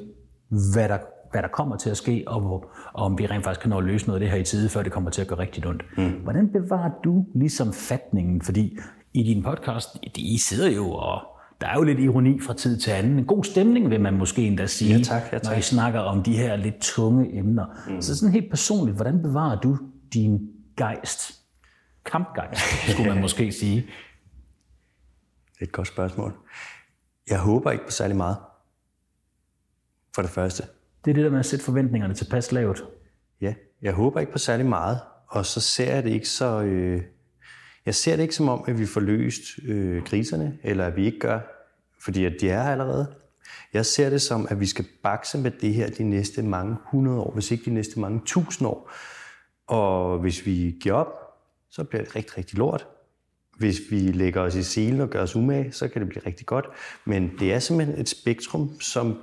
[0.73, 0.97] hvad der
[1.32, 3.77] hvad der kommer til at ske, og, hvor, og om vi rent faktisk kan nå
[3.77, 5.67] at løse noget af det her i tide, før det kommer til at gøre rigtig
[5.67, 5.84] ondt.
[5.97, 6.10] Mm.
[6.10, 8.41] Hvordan bevarer du ligesom fatningen?
[8.41, 8.77] Fordi
[9.13, 12.91] i din podcast, I sidder jo og der er jo lidt ironi fra tid til
[12.91, 13.19] anden.
[13.19, 15.51] En god stemning, vil man måske endda sige, ja, tak, ja, tak.
[15.51, 17.65] når I snakker om de her lidt tunge emner.
[17.87, 18.01] Mm.
[18.01, 19.77] Så sådan helt personligt, hvordan bevarer du
[20.13, 21.39] din gejst?
[22.05, 23.81] Kampgejst, skulle man måske sige.
[25.53, 26.33] Det er et godt spørgsmål.
[27.29, 28.37] Jeg håber ikke på særlig meget.
[30.15, 30.63] For det første.
[31.05, 32.83] Det er det der med at sætte forventningerne tilpas lavt.
[33.41, 36.61] Ja, jeg håber ikke på særlig meget, og så ser jeg det ikke så...
[36.61, 37.01] Øh,
[37.89, 41.06] jeg ser det ikke som om, at vi får løst øh, kriserne, eller at vi
[41.06, 41.39] ikke gør,
[42.02, 43.15] fordi at de er her allerede.
[43.73, 47.19] Jeg ser det som, at vi skal bakse med det her de næste mange hundrede
[47.19, 48.91] år, hvis ikke de næste mange tusind år.
[49.67, 51.13] Og hvis vi giver op,
[51.71, 52.88] så bliver det rigtig, rigtig lort.
[53.58, 56.45] Hvis vi lægger os i selen og gør os umage, så kan det blive rigtig
[56.45, 56.65] godt.
[57.06, 59.21] Men det er simpelthen et spektrum, som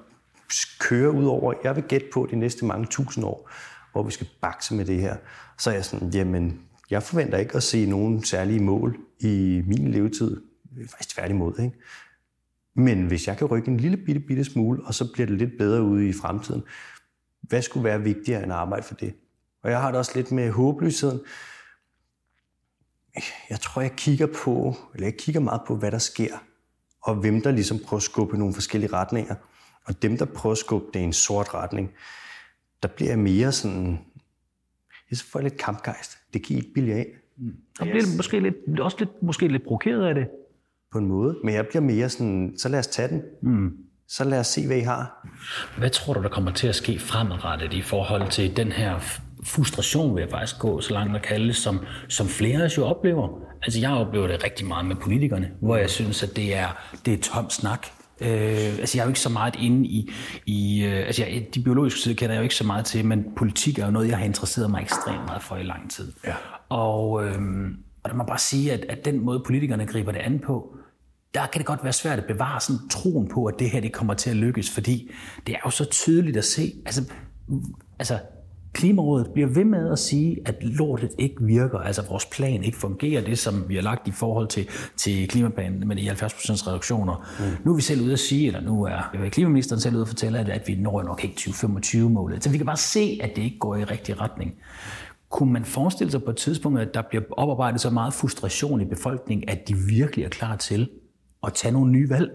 [0.81, 3.51] kører ud over, jeg vil gætte på de næste mange tusind år,
[3.93, 5.17] hvor vi skal bakse med det her.
[5.59, 9.91] Så er jeg sådan, jamen, jeg forventer ikke at se nogen særlige mål i min
[9.91, 10.43] levetid.
[10.89, 11.77] Faktisk tværtimod, ikke?
[12.75, 15.59] Men hvis jeg kan rykke en lille bitte, bitte smule, og så bliver det lidt
[15.59, 16.63] bedre ude i fremtiden,
[17.41, 19.15] hvad skulle være vigtigere end at arbejde for det?
[19.63, 21.21] Og jeg har det også lidt med håbløsheden.
[23.51, 26.37] Jeg tror, jeg kigger på, eller jeg kigger meget på, hvad der sker,
[27.03, 29.35] og hvem der ligesom prøver at skubbe nogle forskellige retninger.
[29.85, 31.93] Og dem, der prøver at skubbe det i en sort retning,
[32.83, 33.99] der bliver jeg mere sådan...
[35.11, 36.19] Jeg får lidt kampgejst.
[36.37, 37.07] Det giver ikke billigt af.
[37.39, 37.53] Mm.
[37.81, 40.27] Og bliver måske lidt, også lidt, måske lidt provokeret af det?
[40.93, 41.37] På en måde.
[41.45, 43.23] Men jeg bliver mere sådan, så lad os tage den.
[43.43, 43.71] Mm.
[44.09, 45.29] Så lad os se, hvad I har.
[45.79, 48.99] Hvad tror du, der kommer til at ske fremadrettet i forhold til den her
[49.45, 52.79] frustration, vil jeg faktisk gå så langt at kalde det, som, som flere af os
[52.79, 53.41] jo oplever?
[53.63, 57.15] Altså, jeg oplever det rigtig meget med politikerne, hvor jeg synes, at det er, det
[57.15, 57.87] er tom snak.
[58.21, 60.11] Øh, altså jeg er jo ikke så meget inde i,
[60.47, 63.25] i øh, altså jeg, de biologiske side kender jeg jo ikke så meget til, men
[63.37, 66.13] politik er jo noget, jeg har interesseret mig ekstremt meget for i lang tid.
[66.25, 66.35] Ja.
[66.69, 67.39] Og, øh,
[68.03, 70.77] og der må bare sige, at, at den måde politikerne griber det an på,
[71.35, 73.93] der kan det godt være svært at bevare sådan troen på, at det her det
[73.93, 75.11] kommer til at lykkes, fordi
[75.47, 77.13] det er jo så tydeligt at se, altså,
[77.99, 78.19] altså
[78.77, 83.25] Klimarådet bliver ved med at sige, at lortet ikke virker, altså vores plan ikke fungerer,
[83.25, 87.27] det som vi har lagt i forhold til, til klimaplanen med de 70% reduktioner.
[87.39, 87.65] Mm.
[87.65, 90.39] Nu er vi selv ude at sige, eller nu er klimaministeren selv ude at fortælle,
[90.39, 92.45] at, at vi når nok ikke 2025-målet.
[92.45, 94.55] Så vi kan bare se, at det ikke går i rigtig retning.
[95.29, 98.85] Kunne man forestille sig på et tidspunkt, at der bliver oparbejdet så meget frustration i
[98.85, 100.89] befolkningen, at de virkelig er klar til
[101.47, 102.31] at tage nogle nye valg?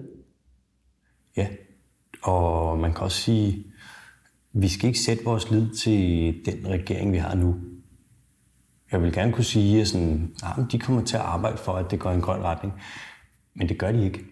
[1.38, 1.48] Ja,
[2.22, 3.71] og man kan også sige,
[4.54, 7.56] vi skal ikke sætte vores lid til den regering, vi har nu.
[8.92, 11.92] Jeg vil gerne kunne sige, at sådan, ah, de kommer til at arbejde for, at
[11.92, 12.74] det går i en grøn retning.
[13.56, 14.26] Men det gør de ikke.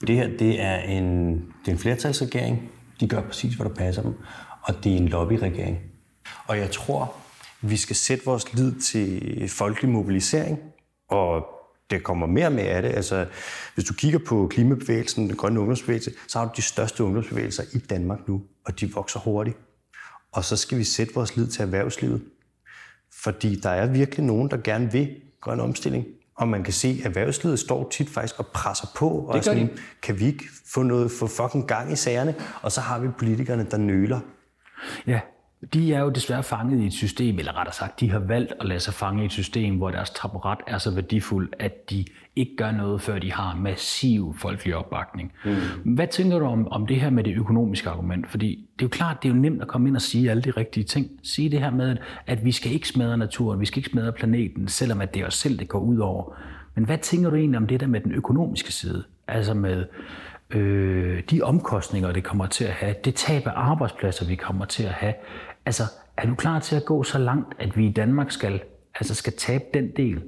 [0.00, 2.70] Det her det er, en, det er en flertalsregering.
[3.00, 4.14] De gør præcis, hvad der passer dem.
[4.62, 5.78] Og det er en lobbyregering.
[6.46, 7.14] Og jeg tror,
[7.62, 10.58] vi skal sætte vores lid til folkelig mobilisering.
[11.08, 11.46] Og
[11.90, 12.88] det kommer mere med af det.
[12.88, 13.26] Altså,
[13.74, 17.78] hvis du kigger på klimabevægelsen, den grønne ungdomsbevægelse, så har du de største ungdomsbevægelser i
[17.78, 19.56] Danmark nu og de vokser hurtigt.
[20.32, 22.22] Og så skal vi sætte vores lid til erhvervslivet.
[23.22, 26.06] Fordi der er virkelig nogen, der gerne vil grøn omstilling.
[26.34, 29.08] Og man kan se, at erhvervslivet står tit faktisk og presser på.
[29.08, 29.70] Og det sådan,
[30.02, 32.34] kan vi ikke få noget for fucking gang i sagerne?
[32.62, 34.20] Og så har vi politikerne, der nøler.
[35.06, 35.20] Ja,
[35.74, 38.66] de er jo desværre fanget i et system, eller rettere sagt, de har valgt at
[38.66, 42.04] lade sig fange i et system, hvor deres taburet er så værdifuld, at de
[42.36, 45.32] ikke gør noget, før de har massiv folkelig opbakning.
[45.44, 45.94] Mm.
[45.94, 48.30] Hvad tænker du om, om det her med det økonomiske argument?
[48.30, 50.42] Fordi det er jo klart, det er jo nemt at komme ind og sige alle
[50.42, 51.10] de rigtige ting.
[51.22, 54.68] Sige det her med, at vi skal ikke smadre naturen, vi skal ikke smadre planeten,
[54.68, 56.34] selvom at det er os selv, det går ud over.
[56.74, 59.04] Men hvad tænker du egentlig om det der med den økonomiske side?
[59.28, 59.84] Altså med
[60.50, 64.82] øh, de omkostninger, det kommer til at have, det tab af arbejdspladser, vi kommer til
[64.82, 65.14] at have.
[65.66, 65.82] Altså,
[66.16, 68.60] Er du klar til at gå så langt, at vi i Danmark skal,
[68.94, 70.22] altså skal tabe den del?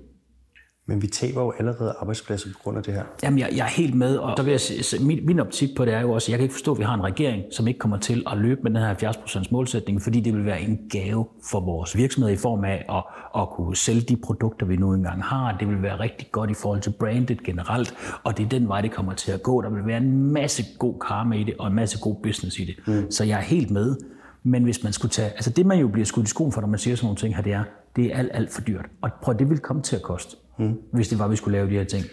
[0.87, 3.03] Men vi taber jo allerede arbejdspladser på grund af det her.
[3.23, 5.85] Jamen, jeg, jeg er helt med, og så vil jeg sige, min, min optik på
[5.85, 7.69] det er jo også, at jeg kan ikke forstå, at vi har en regering, som
[7.69, 10.79] ikke kommer til at løbe med den her 70% målsætning, fordi det vil være en
[10.91, 13.03] gave for vores virksomheder i form af at,
[13.43, 15.57] at kunne sælge de produkter, vi nu engang har.
[15.61, 18.81] Det vil være rigtig godt i forhold til brandet generelt, og det er den vej,
[18.81, 19.63] det kommer til at gå.
[19.63, 22.65] Der vil være en masse god karma i det, og en masse god business i
[22.65, 22.75] det.
[22.87, 23.11] Mm.
[23.11, 23.97] Så jeg er helt med.
[24.43, 26.69] Men hvis man skulle tage, altså det man jo bliver skudt i skoen for, når
[26.69, 27.65] man siger sådan nogle ting her, det er,
[27.97, 28.87] det er alt, alt for dyrt.
[29.03, 30.79] Og prøv, det vil komme til at koste, mm.
[30.93, 32.05] hvis det var, vi skulle lave de her ting.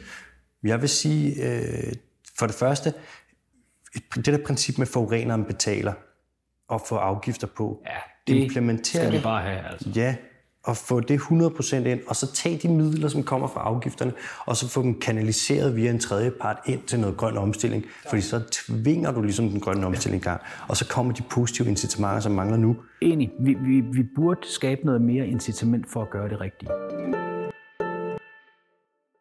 [0.63, 1.93] Jeg vil sige, øh,
[2.37, 2.93] for det første,
[4.15, 5.93] det der princip med forureneren betaler
[6.67, 9.71] og få afgifter på, ja, det implementere skal vi bare have.
[9.71, 9.89] Altså.
[9.95, 10.15] Ja,
[10.67, 14.13] og få det 100% ind, og så tage de midler, som kommer fra afgifterne,
[14.45, 17.85] og så få dem kanaliseret via en tredje part ind til noget grøn omstilling.
[18.09, 22.19] Fordi så tvinger du ligesom den grønne omstilling gang, og så kommer de positive incitamenter,
[22.19, 22.77] som mangler nu.
[23.01, 23.31] Enig.
[23.39, 26.69] Vi, vi, vi burde skabe noget mere incitament for at gøre det rigtige.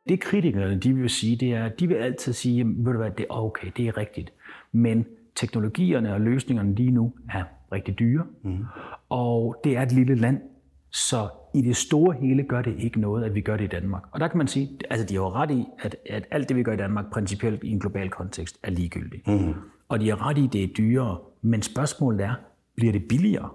[0.08, 3.26] Det kritikerne de vil sige, det er, de vil altid sige, ved du hvad, det
[3.30, 4.32] er okay, det er rigtigt.
[4.72, 8.64] Men teknologierne og løsningerne lige nu er rigtig dyre, mm.
[9.08, 10.40] og det er et lille land,
[10.90, 14.02] så i det store hele gør det ikke noget, at vi gør det i Danmark.
[14.12, 16.56] Og der kan man sige, altså de har jo ret i, at, at alt det,
[16.56, 19.26] vi gør i Danmark, principielt i en global kontekst, er ligegyldigt.
[19.28, 19.54] Mm.
[19.88, 21.18] Og de har ret i, at det er dyrere.
[21.42, 22.34] Men spørgsmålet er,
[22.76, 23.50] bliver det billigere?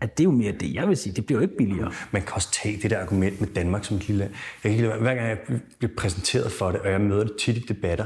[0.00, 1.12] At det er jo mere det, jeg vil sige.
[1.12, 1.92] Det bliver jo ikke billigere.
[2.10, 4.32] Man kan også tage det der argument med Danmark som et lille land.
[4.64, 5.38] Jeg kan, hver gang jeg
[5.78, 8.04] bliver præsenteret for det, og jeg møder det tit i debatter,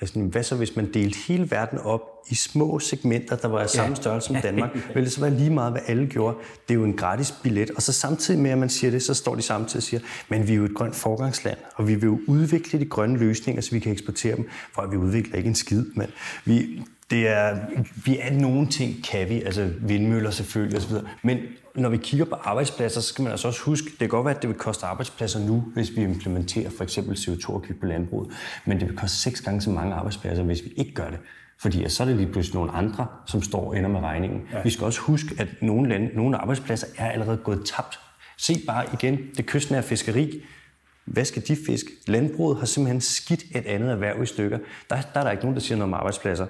[0.00, 3.70] Altså, hvad så hvis man delte hele verden op i små segmenter, der var af
[3.70, 4.70] samme størrelse som Danmark?
[4.94, 6.36] Vil det så være lige meget, hvad alle gjorde?
[6.68, 7.70] Det er jo en gratis billet.
[7.70, 10.48] Og så samtidig med, at man siger det, så står de samtidig og siger, men
[10.48, 13.70] vi er jo et grønt forgangsland, og vi vil jo udvikle de grønne løsninger, så
[13.70, 15.84] vi kan eksportere dem, for vi udvikler ikke en skid.
[15.94, 16.06] Men
[16.44, 17.58] vi, det er,
[18.04, 21.38] vi er nogle ting, kan vi, altså vindmøller selvfølgelig osv., men
[21.74, 24.34] når vi kigger på arbejdspladser, så skal man altså også huske, det kan godt være,
[24.34, 28.30] at det vil koste arbejdspladser nu, hvis vi implementerer for eksempel CO2-afgift på landbruget,
[28.64, 31.18] men det vil koste seks gange så mange arbejdspladser, hvis vi ikke gør det.
[31.60, 34.42] Fordi så er det lige pludselig nogle andre, som står og ender med regningen.
[34.52, 34.62] Ja.
[34.62, 37.98] Vi skal også huske, at nogle, lande, nogle arbejdspladser er allerede gået tabt.
[38.38, 40.42] Se bare igen det kystnære fiskeri.
[41.04, 41.86] Hvad skal de fisk?
[42.06, 44.58] Landbruget har simpelthen skidt et andet erhverv i stykker.
[44.90, 46.46] Der, der er der ikke nogen, der siger noget om arbejdspladser.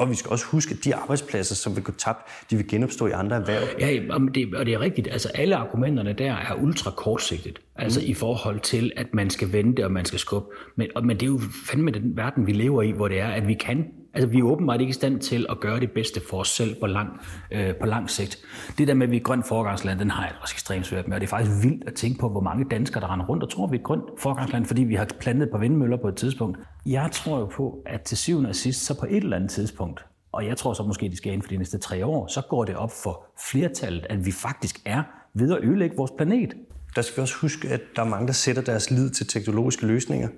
[0.00, 2.18] Og vi skal også huske, at de arbejdspladser, som vil gå tabt,
[2.50, 3.62] de vil genopstå i andre erhverv.
[3.80, 5.08] Ja, og det, og det er rigtigt.
[5.08, 7.60] Altså alle argumenterne der er ultra kortsigtet.
[7.76, 8.06] Altså mm.
[8.06, 10.48] i forhold til, at man skal vente og man skal skubbe.
[10.76, 13.28] Men, og, men det er jo fandme den verden, vi lever i, hvor det er,
[13.28, 16.20] at vi kan Altså, vi er åbenbart ikke i stand til at gøre det bedste
[16.30, 17.20] for os selv på lang,
[17.50, 18.38] øh, på lang sigt.
[18.78, 21.08] Det der med, at vi er et grønt forgangsland, den har jeg også ekstremt svært
[21.08, 21.14] med.
[21.14, 23.50] Og det er faktisk vildt at tænke på, hvor mange danskere, der render rundt og
[23.50, 26.16] tror, at vi er et grønt forgangsland, fordi vi har plantet på vindmøller på et
[26.16, 26.58] tidspunkt.
[26.86, 30.04] Jeg tror jo på, at til syvende og sidst, så på et eller andet tidspunkt,
[30.32, 32.64] og jeg tror så måske, de skal inden for de næste tre år, så går
[32.64, 35.02] det op for flertallet, at vi faktisk er
[35.34, 36.54] ved at ødelægge vores planet.
[36.96, 39.86] Der skal vi også huske, at der er mange, der sætter deres lid til teknologiske
[39.86, 40.28] løsninger.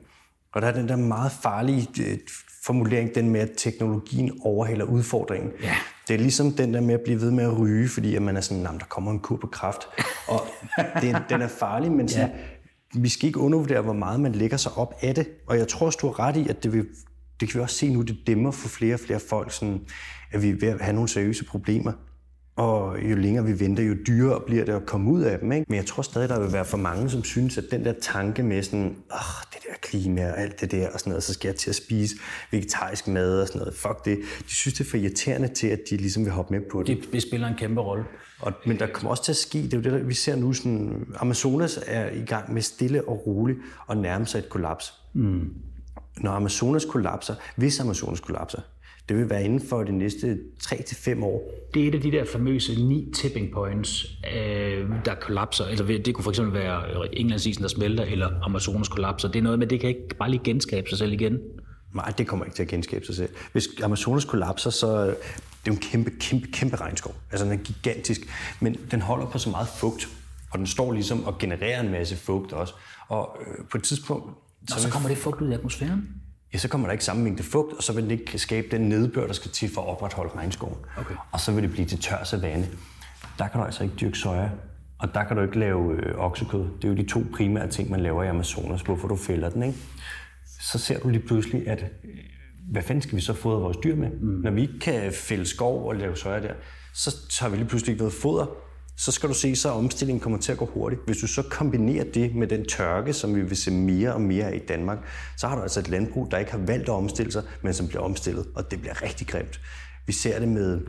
[0.53, 2.19] Og der er den der meget farlige øh,
[2.65, 5.51] formulering, den med, at teknologien overhælder udfordringen.
[5.63, 5.75] Ja.
[6.09, 8.37] Det er ligesom den der med at blive ved med at ryge, fordi at man
[8.37, 9.81] er sådan, der kommer en kur på kraft.
[10.29, 10.41] Og
[11.01, 12.31] det, den er farlig, men sådan,
[12.95, 13.01] ja.
[13.01, 15.29] vi skal ikke undervurdere, hvor meget man lægger sig op af det.
[15.47, 16.87] Og jeg tror også, du har ret i, at det vil
[17.41, 19.81] det kan vi også se nu, det dæmmer for flere og flere folk, sådan,
[20.33, 21.93] at vi er ved at have nogle seriøse problemer.
[22.57, 25.53] Og jo længere vi venter, jo dyrere bliver det at komme ud af dem.
[25.53, 25.67] Ikke?
[25.69, 28.43] Men jeg tror stadig, der vil være for mange, som synes, at den der tanke
[28.43, 31.49] med sådan, åh, det der klima og alt det der og sådan noget, så skal
[31.49, 32.17] jeg til at spise
[32.51, 33.75] vegetarisk mad og sådan noget.
[33.75, 34.19] Fuck det.
[34.39, 37.09] De synes, det er for irriterende til, at de ligesom vil hoppe med på det.
[37.13, 38.05] Det spiller en kæmpe rolle.
[38.41, 40.37] Og, men der kommer også til at ske, det er jo det, der, vi ser
[40.37, 43.59] nu, sådan, Amazonas er i gang med stille og roligt
[43.91, 44.95] at nærme sig et kollaps.
[45.15, 45.55] Mm.
[46.21, 48.61] Når Amazonas kollapser, hvis Amazonas kollapser,
[49.09, 51.51] det vil være inden for de næste 3-5 år.
[51.75, 55.65] Det er et af de der famøse ni tipping points, øh, der kollapser.
[55.65, 59.29] Altså, det kunne eksempel være Englandsisen, der smelter, eller Amazonas kollapser.
[59.29, 61.39] Det er noget med, det kan ikke bare lige genskabe sig selv igen.
[61.95, 63.29] Nej, det kommer ikke til at genskabe sig selv.
[63.53, 65.15] Hvis Amazonas kollapser, så det er
[65.67, 67.15] jo en kæmpe, kæmpe, kæmpe regnskov.
[67.31, 68.21] Altså den er gigantisk,
[68.61, 70.09] men den holder på så meget fugt,
[70.51, 72.75] og den står ligesom og genererer en masse fugt også.
[73.09, 74.39] Og øh, på et tidspunkt,
[74.69, 76.22] så, så kommer det fugt ud i atmosfæren?
[76.53, 78.81] Ja, så kommer der ikke samme mængde fugt, og så vil den ikke skabe den
[78.81, 80.77] nedbør, der skal til for at opretholde regnskoven.
[80.97, 81.15] Okay.
[81.33, 82.69] Og så vil det blive til tør savanne.
[83.39, 84.49] Der kan du altså ikke dyrke soja,
[84.99, 86.61] og der kan du ikke lave øh, oksekød.
[86.61, 89.63] Det er jo de to primære ting, man laver i Amazonas, hvorfor du fælder den,
[89.63, 89.79] ikke?
[90.61, 92.11] Så ser du lige pludselig, at øh,
[92.71, 94.11] hvad fanden skal vi så fodre vores dyr med?
[94.11, 94.29] Mm.
[94.29, 96.55] Når vi ikke kan fælde skov og lave soja der,
[96.93, 98.47] så har vi lige pludselig ikke noget foder,
[99.05, 101.03] så skal du se, så omstillingen kommer til at gå hurtigt.
[101.07, 104.45] Hvis du så kombinerer det med den tørke, som vi vil se mere og mere
[104.45, 104.99] af i Danmark,
[105.37, 107.89] så har du altså et landbrug, der ikke har valgt at omstille sig, men som
[107.89, 109.61] bliver omstillet, og det bliver rigtig grimt.
[110.07, 110.81] Vi ser det med,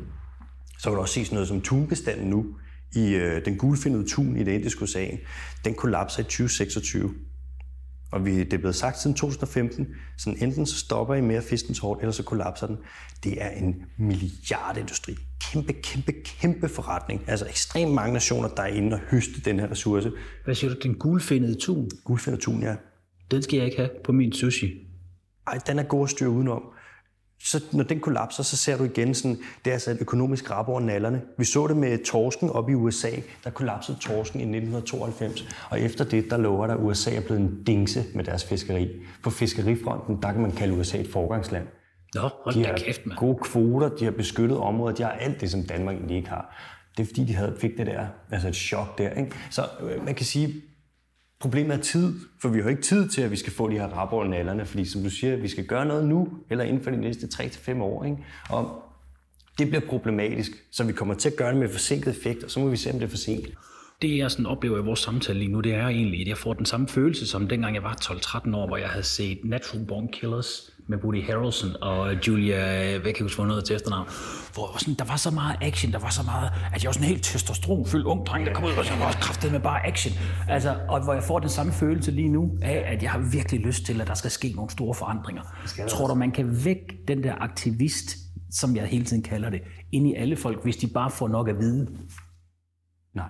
[0.80, 2.45] så kan du også se sådan noget som tunbestanden nu
[2.95, 5.19] i øh, den gulfindede tun i det indiske ocean,
[5.65, 7.13] den kollapser i 2026.
[8.13, 11.43] Og vi, det er blevet sagt siden 2015, så enten så stopper I med at
[11.43, 12.78] fiske den hårdt, eller så kollapser den.
[13.23, 15.15] Det er en milliardindustri.
[15.41, 17.21] Kæmpe, kæmpe, kæmpe forretning.
[17.28, 20.12] Altså ekstremt mange nationer, der er inde og høste den her ressource.
[20.45, 21.89] Hvad siger du, den gulfindede tun?
[22.04, 22.76] Gulfindede tun, ja.
[23.32, 24.88] Den skal jeg ikke have på min sushi.
[25.47, 26.63] Ej, den er god at styre udenom
[27.43, 30.67] så når den kollapser, så ser du igen sådan, det er altså et økonomisk rap
[30.67, 31.21] over nallerne.
[31.38, 33.12] Vi så det med torsken op i USA,
[33.43, 37.41] der kollapsede torsken i 1992, og efter det, der lover der, at USA er blevet
[37.41, 38.89] en dingse med deres fiskeri.
[39.23, 41.67] På fiskerifronten, der kan man kalde USA et forgangsland.
[42.15, 43.17] Nå, hold de har kæft, man.
[43.17, 46.56] gode kvoter, de har beskyttet områder, de har alt det, som Danmark egentlig ikke har.
[46.97, 49.10] Det er fordi, de havde, fik det der, altså et chok der.
[49.10, 49.32] Ikke?
[49.49, 50.53] Så øh, man kan sige,
[51.43, 53.88] Problemet er tid, for vi har ikke tid til, at vi skal få de her
[53.88, 56.91] rapper over nallerne, fordi som du siger, vi skal gøre noget nu, eller inden for
[56.91, 58.03] de næste 3-5 år.
[58.03, 58.17] Ikke?
[58.49, 58.84] Og
[59.58, 62.60] det bliver problematisk, så vi kommer til at gøre det med forsinket effekt, og så
[62.60, 63.47] må vi se, om det er for sent.
[64.01, 66.53] Det, jeg sådan oplever i vores samtale lige nu, det er egentlig, at jeg får
[66.53, 70.08] den samme følelse, som dengang jeg var 12-13 år, hvor jeg havde set Natural Born
[70.08, 72.58] Killers med Woody Harrelson og Julia,
[72.98, 74.08] hvad kan jeg huske, noget til efternavn,
[74.54, 77.08] hvor sådan, der var så meget action, der var så meget, at jeg var sådan
[77.08, 80.13] helt testosteronfyldt ung dreng, der kom ud, og så var kraftet med bare action.
[80.50, 83.62] Altså, og hvor jeg får den samme følelse lige nu af, at jeg har virkelig
[83.62, 85.41] lyst til, at der skal ske nogle store forandringer.
[85.89, 88.17] Tror du, man kan vække den der aktivist,
[88.52, 91.50] som jeg hele tiden kalder det, ind i alle folk, hvis de bare får nok
[91.50, 91.88] at vide?
[93.15, 93.30] Nej.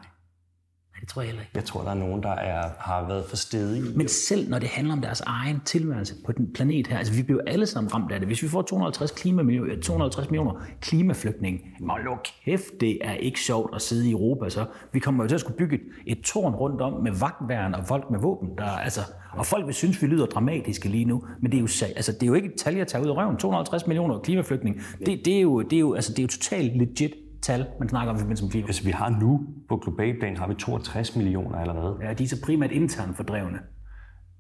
[1.04, 1.52] Det tror jeg heller ikke.
[1.56, 3.84] Jeg tror, der er nogen, der er, har været for stedige.
[3.96, 7.24] Men selv når det handler om deres egen tilværelse på den planet her, altså vi
[7.24, 8.28] bliver alle sammen ramt af det.
[8.28, 13.76] Hvis vi får 250, klimamillion, 250 millioner klimaflygtninge, og luk kæft, det er ikke sjovt
[13.76, 14.50] at sidde i Europa.
[14.50, 17.76] Så vi kommer jo til at skulle bygge et, et tårn rundt om med vagtværn
[17.76, 18.50] og folk med våben.
[18.58, 21.68] Der, altså, og folk vil synes, vi lyder dramatiske lige nu, men det er jo,
[21.96, 23.38] altså, det er jo ikke et tal, jeg tager ud af røven.
[23.38, 26.78] 250 millioner klimaflygtninge, det, det, er jo, det, er jo, altså, det er jo totalt
[26.78, 28.67] legit tal, man snakker om i forbindelse med klima?
[28.67, 31.97] Altså, vi har nu, på global plan, har vi 62 millioner allerede.
[32.01, 33.60] Ja, de er så primært internt fordrevne.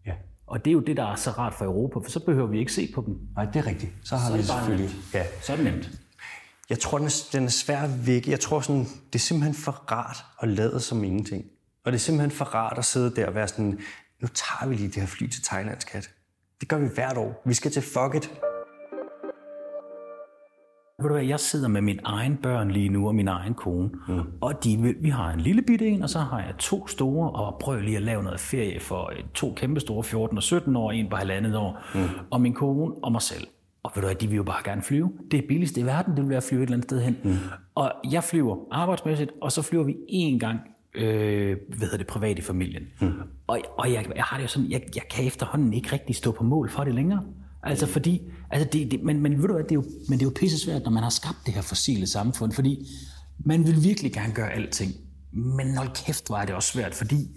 [0.05, 0.13] Ja.
[0.47, 2.59] Og det er jo det, der er så rart for Europa, for så behøver vi
[2.59, 3.19] ikke se på dem.
[3.35, 3.91] Nej, det er rigtigt.
[4.03, 4.89] Så har så vi det selvfølgelig...
[4.89, 5.13] Nemt.
[5.13, 5.23] Ja.
[5.41, 5.91] Så er det nemt.
[6.69, 8.31] Jeg tror, den er, den er svær at vække.
[8.31, 11.45] Jeg tror, sådan, det er simpelthen for rart at lade som ingenting.
[11.85, 13.79] Og det er simpelthen for rart at sidde der og være sådan,
[14.21, 16.09] nu tager vi lige det her fly til Thailand, skat.
[16.59, 17.41] Det gør vi hvert år.
[17.45, 18.31] Vi skal til fuck it.
[21.01, 23.89] Ved du hvad, jeg sidder med min egen børn lige nu, og min egen kone.
[24.07, 24.19] Mm.
[24.41, 27.59] Og de, vi har en lille bitte en, og så har jeg to store, og
[27.59, 30.91] prøver lige at lave noget ferie for øh, to kæmpe store, 14 og 17 år,
[30.91, 31.79] en på halvandet år.
[31.95, 32.01] Mm.
[32.31, 33.47] Og min kone og mig selv.
[33.83, 35.11] Og ved du hvad, de vil jo bare gerne flyve.
[35.31, 37.17] Det er billigste i verden, det vil være at flyve et eller andet sted hen.
[37.23, 37.33] Mm.
[37.75, 40.59] Og jeg flyver arbejdsmæssigt, og så flyver vi én gang
[40.95, 42.83] øh, hvad hedder det, privat i familien.
[43.01, 43.11] Mm.
[43.47, 46.31] Og, og jeg, jeg har det jo sådan, jeg, jeg kan efterhånden ikke rigtig stå
[46.31, 47.23] på mål for det længere.
[47.63, 48.21] Altså fordi,
[48.51, 50.33] altså det, det, men, men ved du hvad, det er jo, men det er jo
[50.35, 52.87] pisse svært, når man har skabt det her fossile samfund, fordi
[53.45, 54.91] man vil virkelig gerne gøre alting.
[55.31, 57.27] Men hold kæft, var det også svært, fordi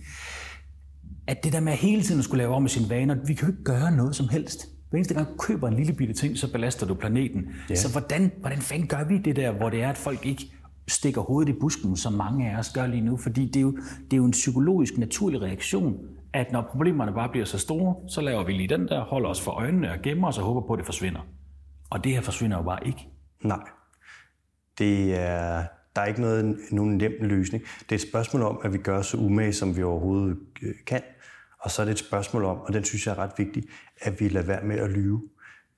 [1.27, 3.49] at det der med hele tiden at skulle lave om med sine vaner, vi kan
[3.49, 4.69] jo ikke gøre noget som helst.
[4.91, 7.45] Hver eneste gang du køber en lille bitte ting, så belaster du planeten.
[7.71, 7.75] Ja.
[7.75, 10.53] Så hvordan, hvordan fanden gør vi det der, hvor det er, at folk ikke
[10.89, 13.17] stikker hovedet i busken, som mange af os gør lige nu?
[13.17, 15.97] Fordi det er jo, det er jo en psykologisk, naturlig reaktion
[16.37, 19.40] at når problemerne bare bliver så store, så laver vi lige den der, holder os
[19.40, 21.20] for øjnene og gemmer os og håber på, at det forsvinder.
[21.90, 23.09] Og det her forsvinder jo bare ikke.
[23.42, 23.68] Nej.
[24.79, 25.64] Det er,
[25.96, 27.64] der er ikke noget, nogen nem løsning.
[27.81, 31.03] Det er et spørgsmål om, at vi gør så umage, som vi overhovedet øh, kan.
[31.61, 33.62] Og så er det et spørgsmål om, og den synes jeg er ret vigtig,
[34.01, 35.22] at vi lader være med at lyve.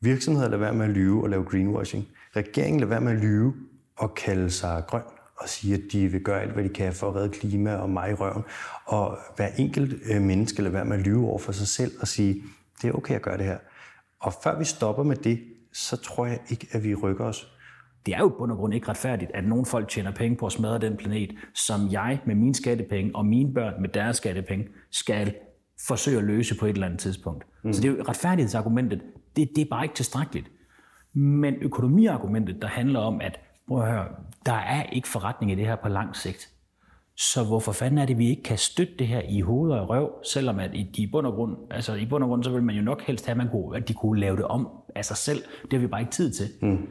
[0.00, 2.08] Virksomheder lader være med at lyve og lave greenwashing.
[2.36, 3.54] Regeringen lader være med at lyve
[3.96, 5.02] og kalde sig grøn
[5.40, 7.90] og sige, at de vil gøre alt, hvad de kan for at redde klima og
[7.90, 8.42] mig i røven.
[8.84, 12.08] Og hver enkelt øh, menneske lader være med at lyve over for sig selv og
[12.08, 12.42] sige,
[12.82, 13.58] det er okay at gøre det her.
[14.20, 15.40] Og før vi stopper med det,
[15.72, 17.52] så tror jeg ikke, at vi rykker os.
[18.06, 20.78] Det er jo på grund ikke retfærdigt, at nogle folk tjener penge på at smadre
[20.78, 25.34] den planet, som jeg med mine skattepenge og mine børn med deres skattepenge skal
[25.86, 27.46] forsøge at løse på et eller andet tidspunkt.
[27.62, 27.72] Mm.
[27.72, 29.02] Så det er jo retfærdighedsargumentet,
[29.36, 30.50] det, det er bare ikke tilstrækkeligt.
[31.14, 34.06] Men økonomiargumentet, der handler om, at prøv at høre,
[34.46, 36.48] der er ikke forretning i det her på lang sigt.
[37.16, 40.12] Så hvorfor fanden er det, vi ikke kan støtte det her i hoved og røv,
[40.24, 42.76] selvom at i, i bund og grund, altså i bund og grund, så vil man
[42.76, 45.16] jo nok helst have, at, man kunne, at de kunne lave det om af sig
[45.16, 45.42] selv.
[45.62, 46.46] Det har vi bare ikke tid til.
[46.62, 46.86] Mm.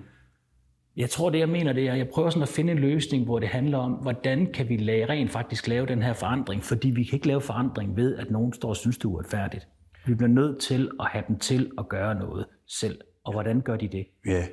[0.98, 3.24] Jeg tror, det jeg mener, det er, at jeg prøver sådan at finde en løsning,
[3.24, 6.90] hvor det handler om, hvordan kan vi lave, rent faktisk lave den her forandring, fordi
[6.90, 9.68] vi kan ikke lave forandring ved, at nogen står og synes, det er uretfærdigt.
[10.08, 13.02] Vi bliver nødt til at have dem til at gøre noget selv.
[13.24, 14.08] Og hvordan gør de det?
[14.26, 14.48] Ja,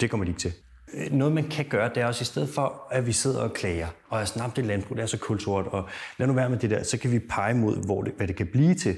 [0.00, 0.52] det kommer de ikke til.
[0.92, 3.52] Øh, noget, man kan gøre, det er også i stedet for, at vi sidder og
[3.52, 6.58] klager, og er snart det landbrug, det er så kulturelt, og lad nu være med
[6.58, 8.96] det der, så kan vi pege mod, hvor det, hvad det kan blive til.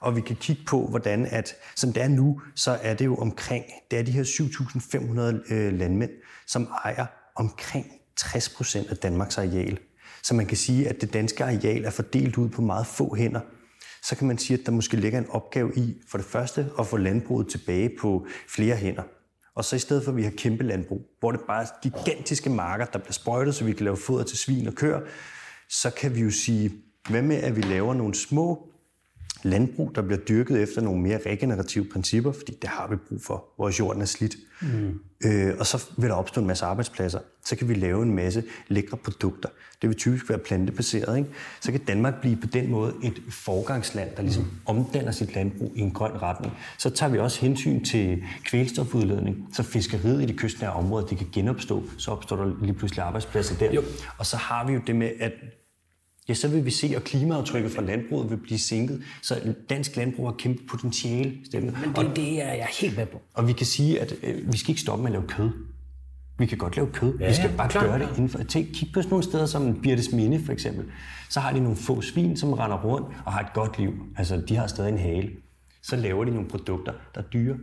[0.00, 3.16] Og vi kan kigge på, hvordan at, som det er nu, så er det jo
[3.16, 6.10] omkring, det er de her 7.500 øh, landmænd,
[6.46, 7.06] som ejer
[7.36, 9.78] omkring 60 procent af Danmarks areal.
[10.22, 13.40] Så man kan sige, at det danske areal er fordelt ud på meget få hænder.
[14.02, 16.86] Så kan man sige, at der måske ligger en opgave i, for det første, at
[16.86, 19.02] få landbruget tilbage på flere hænder.
[19.56, 22.50] Og så i stedet for, at vi har kæmpe landbrug, hvor det bare er gigantiske
[22.50, 25.00] marker, der bliver sprøjtet, så vi kan lave foder til svin og køer,
[25.68, 26.72] så kan vi jo sige,
[27.08, 28.68] hvad med, at vi laver nogle små
[29.46, 33.44] landbrug, der bliver dyrket efter nogle mere regenerative principper, fordi det har vi brug for.
[33.58, 34.36] Vores jorden er slidt.
[34.62, 35.00] Mm.
[35.24, 37.18] Øh, og så vil der opstå en masse arbejdspladser.
[37.44, 39.48] Så kan vi lave en masse lækre produkter.
[39.82, 41.18] Det vil typisk være plantebaseret.
[41.18, 41.30] Ikke?
[41.60, 44.50] Så kan Danmark blive på den måde et forgangsland, der ligesom mm.
[44.66, 46.54] omdanner sit landbrug i en grøn retning.
[46.78, 51.26] Så tager vi også hensyn til kvælstofudledning, så fiskeriet i de kystnære områder det kan
[51.32, 51.82] genopstå.
[51.98, 53.72] Så opstår der lige pludselig arbejdspladser der.
[53.72, 53.82] Jo.
[54.18, 55.32] Og så har vi jo det med, at
[56.28, 59.02] ja, så vil vi se, at klimaaftrykket fra landbruget vil blive sænket.
[59.22, 61.32] Så dansk landbrug har kæmpe potentiale.
[61.52, 63.22] Men det, det er jeg helt med på.
[63.34, 65.50] Og vi kan sige, at øh, vi skal ikke stoppe med at lave kød.
[66.38, 67.18] Vi kan godt lave kød.
[67.18, 68.42] Ja, vi skal bare klar, gøre det inden for...
[68.42, 70.84] Tænk, kig på sådan nogle steder som Birtes Minde, for eksempel.
[71.30, 73.92] Så har de nogle få svin, som render rundt og har et godt liv.
[74.16, 75.30] Altså, de har stadig en hale.
[75.82, 77.56] Så laver de nogle produkter, der er dyre.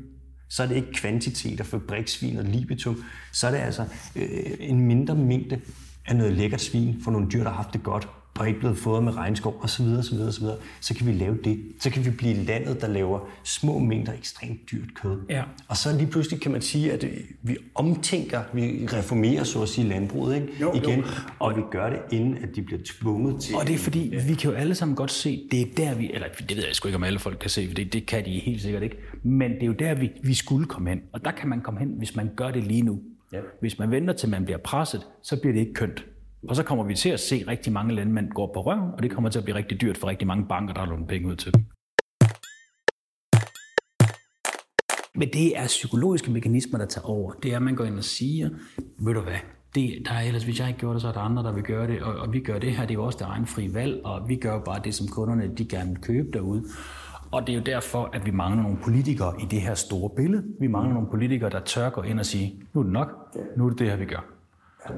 [0.49, 3.03] Så er det ikke kvantitet af fabriksvin og libitum.
[3.31, 3.85] Så er det altså
[4.15, 5.61] øh, en mindre mængde
[6.05, 8.07] af noget lækkert svin for nogle dyr, der har haft det godt
[8.39, 10.45] og ikke blevet fodret med regnskov osv., osv., osv.,
[10.81, 11.59] så kan vi lave det.
[11.79, 15.19] Så kan vi blive landet, der laver små mængder ekstremt dyrt kød.
[15.29, 15.43] Ja.
[15.67, 17.05] Og så lige pludselig kan man sige, at
[17.41, 20.47] vi omtænker, vi reformerer så at sige landbruget ikke?
[20.61, 21.05] Jo, igen, jo.
[21.39, 23.55] og vi gør det, inden at de bliver tvunget til...
[23.55, 24.25] Og det er fordi, ja.
[24.27, 26.75] vi kan jo alle sammen godt se, det er der vi, eller det ved jeg
[26.75, 28.97] sgu ikke, om alle folk kan se, for det, det kan de helt sikkert ikke,
[29.23, 31.01] men det er jo der, vi, vi skulle komme hen.
[31.11, 32.99] Og der kan man komme hen, hvis man gør det lige nu.
[33.33, 33.39] Ja.
[33.59, 36.05] Hvis man venter til man bliver presset, så bliver det ikke kønt.
[36.49, 39.11] Og så kommer vi til at se rigtig mange landmænd gå på røven, og det
[39.11, 41.35] kommer til at blive rigtig dyrt for rigtig mange banker, der har lånt penge ud
[41.35, 41.63] til dem.
[45.15, 47.31] Men det er psykologiske mekanismer, der tager over.
[47.31, 48.49] Det er, at man går ind og siger,
[48.99, 49.39] ved du hvad,
[49.75, 51.63] det, der er ellers, hvis jeg ikke gjorde det, så er der andre, der vil
[51.63, 53.73] gøre det, og, og vi gør det her, det er jo også der egen fri
[53.73, 56.63] valg, og vi gør bare det, som kunderne de gerne vil købe derude.
[57.31, 60.43] Og det er jo derfor, at vi mangler nogle politikere i det her store billede.
[60.59, 63.65] Vi mangler nogle politikere, der tør gå ind og sige, nu er det nok, nu
[63.65, 64.32] er det det her, vi gør.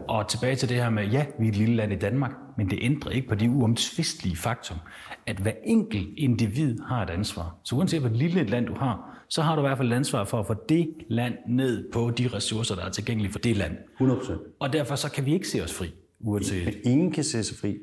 [0.07, 2.69] Og tilbage til det her med, ja, vi er et lille land i Danmark, men
[2.69, 4.77] det ændrer ikke på det uomtvistelige faktum,
[5.25, 7.55] at hver enkelt individ har et ansvar.
[7.63, 9.95] Så uanset hvor lille et land du har, så har du i hvert fald et
[9.95, 13.57] ansvar for at få det land ned på de ressourcer, der er tilgængelige for det
[13.57, 13.77] land.
[14.01, 14.57] 100%.
[14.59, 15.93] Og derfor så kan vi ikke se os fri.
[16.19, 16.65] Uanset.
[16.65, 17.77] Men ingen kan se sig fri.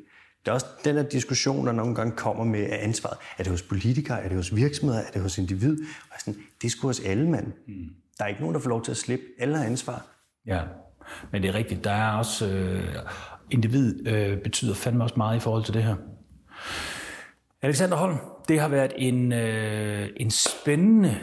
[0.44, 3.18] Det er også den her diskussion, der nogle gange kommer med af ansvaret.
[3.38, 4.22] Er det hos politikere?
[4.22, 5.00] Er det hos virksomheder?
[5.00, 5.78] Er det hos individ?
[6.10, 7.46] Og sådan, det er sgu hos alle mand.
[7.46, 7.74] Mm.
[8.18, 9.24] Der er ikke nogen, der får lov til at slippe.
[9.38, 10.06] Alle har ansvar.
[10.46, 10.60] Ja.
[11.32, 12.48] Men det er rigtigt, der er også...
[12.48, 12.96] Øh,
[13.52, 15.96] individ øh, betyder fandme også meget i forhold til det her.
[17.62, 18.16] Alexander Holm,
[18.48, 21.18] det har været en, øh, en spændende,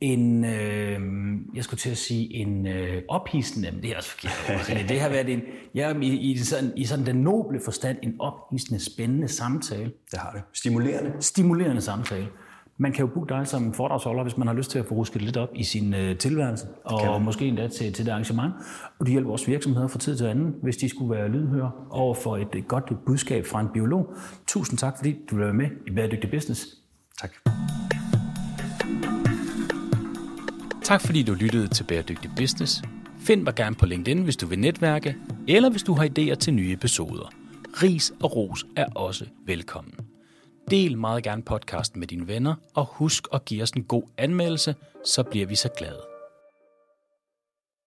[0.00, 1.00] en, øh,
[1.54, 4.88] jeg skulle til at sige, en øh, ophidsende, men det er også forkert.
[4.88, 5.40] det har været en,
[5.74, 9.92] ja, i, i, sådan, i sådan den noble forstand, en ophidsende, spændende samtale.
[10.10, 10.42] Det har det.
[10.52, 11.12] Stimulerende.
[11.20, 12.28] Stimulerende samtale.
[12.82, 15.22] Man kan jo booke dig som foredragsholder, hvis man har lyst til at få rusket
[15.22, 18.54] lidt op i sin øh, tilværelse, og måske endda til, til det arrangement.
[18.98, 22.14] Og det hjælper vores virksomheder fra tid til anden, hvis de skulle være lydhøre over
[22.14, 24.14] for et, et godt budskab fra en biolog.
[24.46, 26.66] Tusind tak, fordi du vil være med i Bæredygtig Business.
[27.20, 27.30] Tak.
[30.82, 32.82] Tak fordi du lyttede til Bæredygtig Business.
[33.18, 35.16] Find mig gerne på LinkedIn, hvis du vil netværke,
[35.48, 37.32] eller hvis du har idéer til nye episoder.
[37.82, 40.11] Ris og ros er også velkommen.
[40.70, 44.74] Del meget gerne podcasten med dine venner, og husk at give os en god anmeldelse,
[45.04, 46.11] så bliver vi så glade.